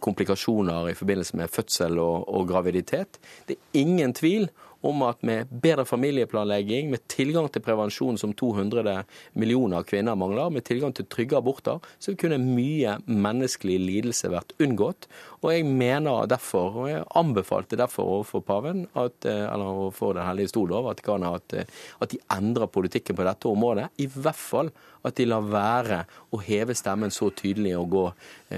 [0.01, 3.22] komplikasjoner i forbindelse med fødsel og, og graviditet.
[3.45, 4.49] Det er ingen tvil
[4.82, 9.04] om at med bedre familieplanlegging, med tilgang til prevensjon som 200
[9.40, 15.08] millioner kvinner mangler, med tilgang til trygge aborter, så kunne mye menneskelig lidelse vært unngått.
[15.42, 20.28] Og jeg mener derfor, og jeg anbefalte derfor overfor paven, at, eh, eller overfor Den
[20.28, 21.66] hellige stol, Vatikanet, at, eh,
[22.02, 23.90] at de endrer politikken på dette området.
[23.98, 24.72] I hvert fall
[25.04, 28.06] at de lar være å heve stemmen så tydelig og gå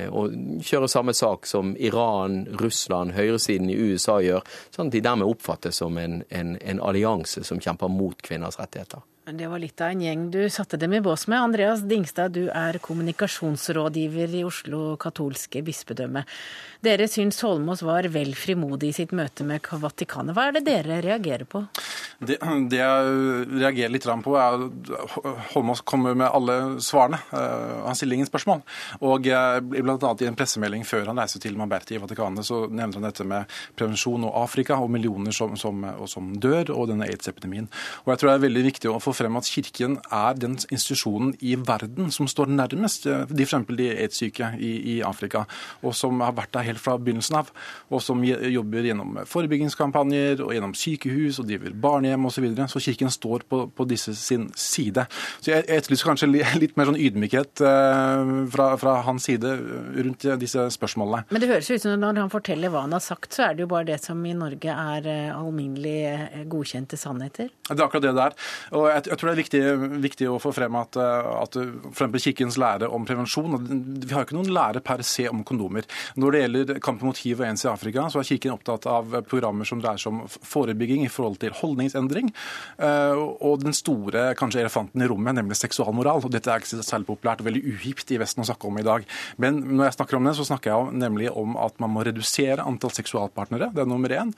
[0.09, 0.33] og
[0.65, 5.81] kjøre samme sak som Iran, Russland, høyresiden i USA gjør, sånn at de dermed oppfattes
[5.81, 9.03] som en, en, en allianse som kjemper mot kvinners rettigheter.
[9.23, 11.39] Det var litt av en gjeng du satte dem i bås med.
[11.39, 16.25] Andreas Dingstad, du er kommunikasjonsrådgiver i Oslo katolske bispedømme.
[16.83, 20.35] Dere syns Holmås var vel frimodig i sitt møte med Vatikanet.
[20.35, 21.61] Hva er det dere reagerer på?
[22.19, 22.35] Det,
[22.71, 24.91] det jeg reagerer litt på, er at
[25.53, 27.21] Holmås kommer med alle svarene.
[27.31, 28.63] Uh, han stiller ingen spørsmål.
[28.99, 29.61] Og bl.a.
[29.63, 33.07] blant annet i en pressemelding før han reiser til Mamberti i Vatikanet, så nevner han
[33.07, 37.69] dette med prevensjon og Afrika og millioner som, som, som dør, og denne aids-epidemien.
[38.03, 41.33] Og jeg tror det er veldig viktig å få frem at Kirken er den institusjonen
[41.39, 43.71] i verden som står nærmest eh, de f.eks.
[43.71, 45.45] de aids-syke i, i, Afrika,
[45.83, 47.51] og som har vært der helt fra begynnelsen av.
[47.93, 52.33] Og som jobber gjennom forebyggingskampanjer og gjennom sykehus og driver barnehjem osv.
[52.33, 52.67] Så, videre.
[52.67, 55.05] så Kirken står på, på, disse sin side.
[55.39, 56.29] Så jeg, etterlyser kanskje
[56.63, 59.53] litt mer sånn ydmykhet uh, fra, fra, hans side
[60.03, 61.23] rundt disse spørsmålene.
[61.31, 63.65] Men det høres ut som når han forteller hva han har sagt, så er det
[63.65, 67.51] jo bare det som i Norge er alminnelig godkjente sannheter?
[67.69, 68.37] Det er akkurat det det er.
[68.77, 69.61] Og jeg, jeg tror det er viktig,
[70.03, 71.57] viktig, å få frem at, at
[71.95, 73.55] for Kirkens lære om prevensjon
[74.03, 75.87] Vi har jo ikke noen lære per se om kondomer.
[76.19, 79.17] Når det gjelder kampen mot hiv og ens i Afrika, så er Kirken opptatt av
[79.29, 82.31] programmer som dreier seg om forebygging i forhold til holdningsendring.
[82.79, 86.23] Og den store kanskje elefanten i rommet, nemlig seksualmoral.
[86.23, 88.85] og Dette er ikke særlig populært og veldig uhipt i Vesten å snakke om i
[88.85, 89.05] dag.
[89.41, 92.65] Men når jeg snakker om det, så snakker jeg nemlig om at man må redusere
[92.65, 94.33] antall seksualpartnere, det er nummer én.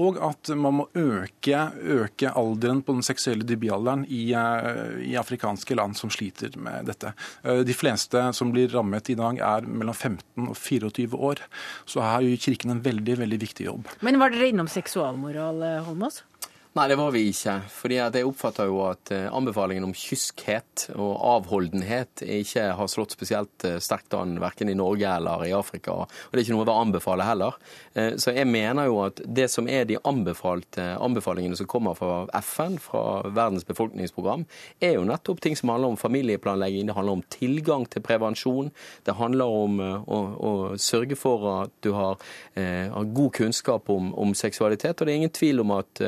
[0.00, 5.98] Og at man må øke, øke alderen på den seksuelle debutalderen i, i, afrikanske land
[5.98, 7.12] som sliter med dette.
[7.44, 11.42] Eh, de fleste som blir rammet i dag, er mellom 15 og 24 år.
[11.88, 13.88] Så her gjør Kirken en veldig, veldig viktig jobb.
[14.06, 16.22] Men var dere innom seksualmoral, eh, Holmås?
[16.70, 17.56] Nei, det var vi ikke.
[17.66, 23.64] Fordi Jeg oppfatter jo at eh, anbefalingen om kyskhet og avholdenhet ikke har slått spesielt
[23.66, 25.96] eh, sterkt an verken i Norge eller i Afrika.
[26.04, 27.56] Og det er ikke noe jeg anbefaler heller.
[27.98, 32.76] Eh, så jeg mener jo at det som er de anbefalingene som kommer fra FN,
[32.78, 34.46] fra Verdens befolkningsprogram,
[34.78, 38.70] er jo nettopp ting som handler om familieplanlegging, det handler om tilgang til prevensjon,
[39.10, 42.22] det handler om å, å sørge for at du har,
[42.54, 45.00] har god kunnskap om, om, seksualitet.
[45.00, 46.04] Og det er ingen tvil om at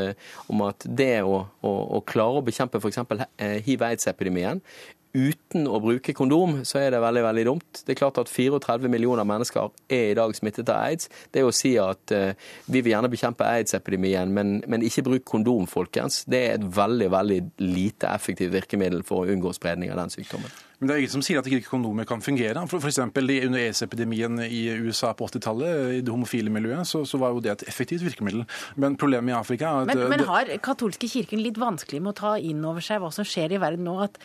[0.53, 3.01] om at det å, å, å klare å bekjempe f.eks.
[3.41, 4.61] Eh, hiv-aids-epidemien
[5.13, 7.83] uten å bruke kondom, så er det veldig veldig dumt.
[7.85, 11.11] Det er klart at 34 millioner mennesker er i dag smittet av aids.
[11.33, 12.33] Det å si at uh,
[12.67, 17.11] vi vil gjerne bekjempe aids-epidemien, men, men, ikke bruk kondom, folkens, det er et veldig,
[17.13, 20.53] veldig lite effektivt virkemiddel for å unngå spredning av den sykdommen.
[20.83, 22.59] Men det er ingen som sier at ikke kondomer kan fungere.
[22.67, 27.21] For, for eksempel, Under aids-epidemien i USA på 80-tallet, i det homofile miljøet, så, så,
[27.23, 28.43] var jo det et effektivt virkemiddel.
[28.83, 32.19] Men problemet i Afrika er at Men, men har katolske kirken litt vanskelig med å
[32.19, 33.95] ta inn over seg hva som skjer i verden nå?
[34.03, 34.19] At,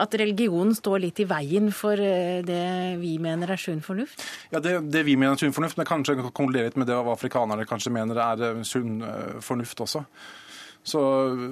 [0.00, 2.64] at religionen står litt i veien for eh, det
[3.04, 4.24] vi mener er sunn fornuft?
[4.48, 7.18] Ja, det, det, vi mener er sunn fornuft, men kanskje konkludere litt med det hva
[7.18, 10.06] afrikanere kanskje mener er eh, sunn eh, fornuft også.
[10.86, 11.00] Så,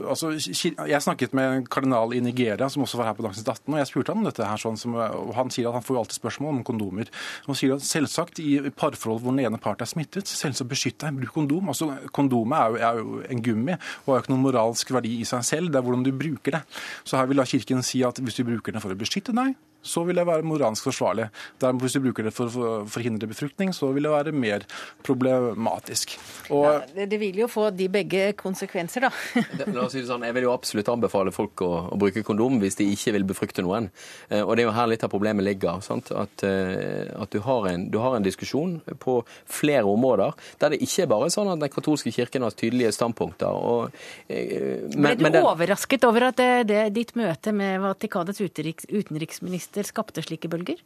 [0.09, 3.75] altså, jeg snakket med en kardinal i Nigeria som også var her på Dagsnytt 18,
[3.75, 4.47] og jeg spurte han om dette.
[4.47, 7.11] her, sånn som, og Han sier at han får alltid spørsmål om kondomer.
[7.47, 11.21] Han sier at selvsagt i parforhold hvor den ene part er smittet, selvsagt beskytt deg,
[11.21, 11.73] bruk kondom.
[11.73, 15.17] Altså, Kondomet er jo, er jo, en gummi og har jo ikke noen moralsk verdi
[15.21, 16.65] i seg selv, det er hvordan du bruker det.
[17.05, 19.57] Så her vil da Kirken si at hvis du bruker den for å beskytte deg,
[19.87, 21.29] så vil det være moralsk forsvarlig.
[21.63, 24.67] Derimot hvis du bruker det for å forhindre befruktning, så vil det være mer
[25.07, 26.17] problematisk.
[26.51, 26.67] Og...
[26.67, 29.13] Ja, det vil jo få de begge konsekvenser, da.
[30.07, 33.27] Sånn, Jeg vil jo absolutt anbefale folk å, å, bruke kondom hvis de ikke vil
[33.29, 33.89] befrukte noen.
[34.29, 35.81] Eh, og det er jo her litt av problemet ligger.
[35.85, 36.13] Sant?
[36.15, 40.81] At, eh, at du, har en, du, har en, diskusjon på flere områder der det
[40.83, 43.55] ikke er bare sånn at den katolske kirken har tydelige standpunkter.
[43.55, 43.97] Og,
[44.29, 45.47] eh, men, Ble du den...
[45.47, 50.81] overrasket over at det, det, ditt møte med Vatikanets utenriksminister protester skapte slike bølger?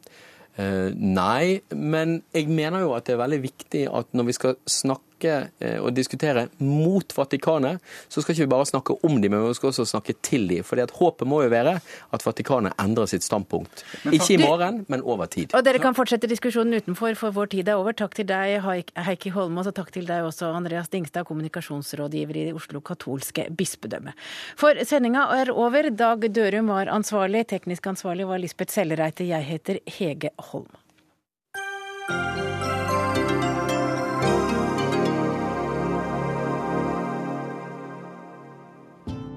[0.59, 4.57] Eh, nei, men jeg mener jo at det er veldig viktig at når vi skal
[4.66, 9.47] snakke eh, og diskutere mot Vatikanet, så skal ikke vi bare snakke om dem, men
[9.47, 10.64] vi skal også snakke til dem.
[10.66, 13.85] For håpet må jo være at Vatikanet endrer sitt standpunkt.
[14.11, 15.55] Ikke i morgen, men over tid.
[15.57, 17.97] Og Dere kan fortsette diskusjonen utenfor, for vår tid er over.
[17.97, 18.61] Takk til deg,
[19.07, 24.14] Heikki Holmås, og takk til deg også, Andreas Dingstad, kommunikasjonsrådgiver i Oslo katolske bispedømme.
[24.61, 25.91] For sendinga er over.
[25.91, 29.27] Dag Dørum var ansvarlig, teknisk ansvarlig var Lisbeth Sellereite.
[29.29, 30.71] Jeg heter Hege Holm.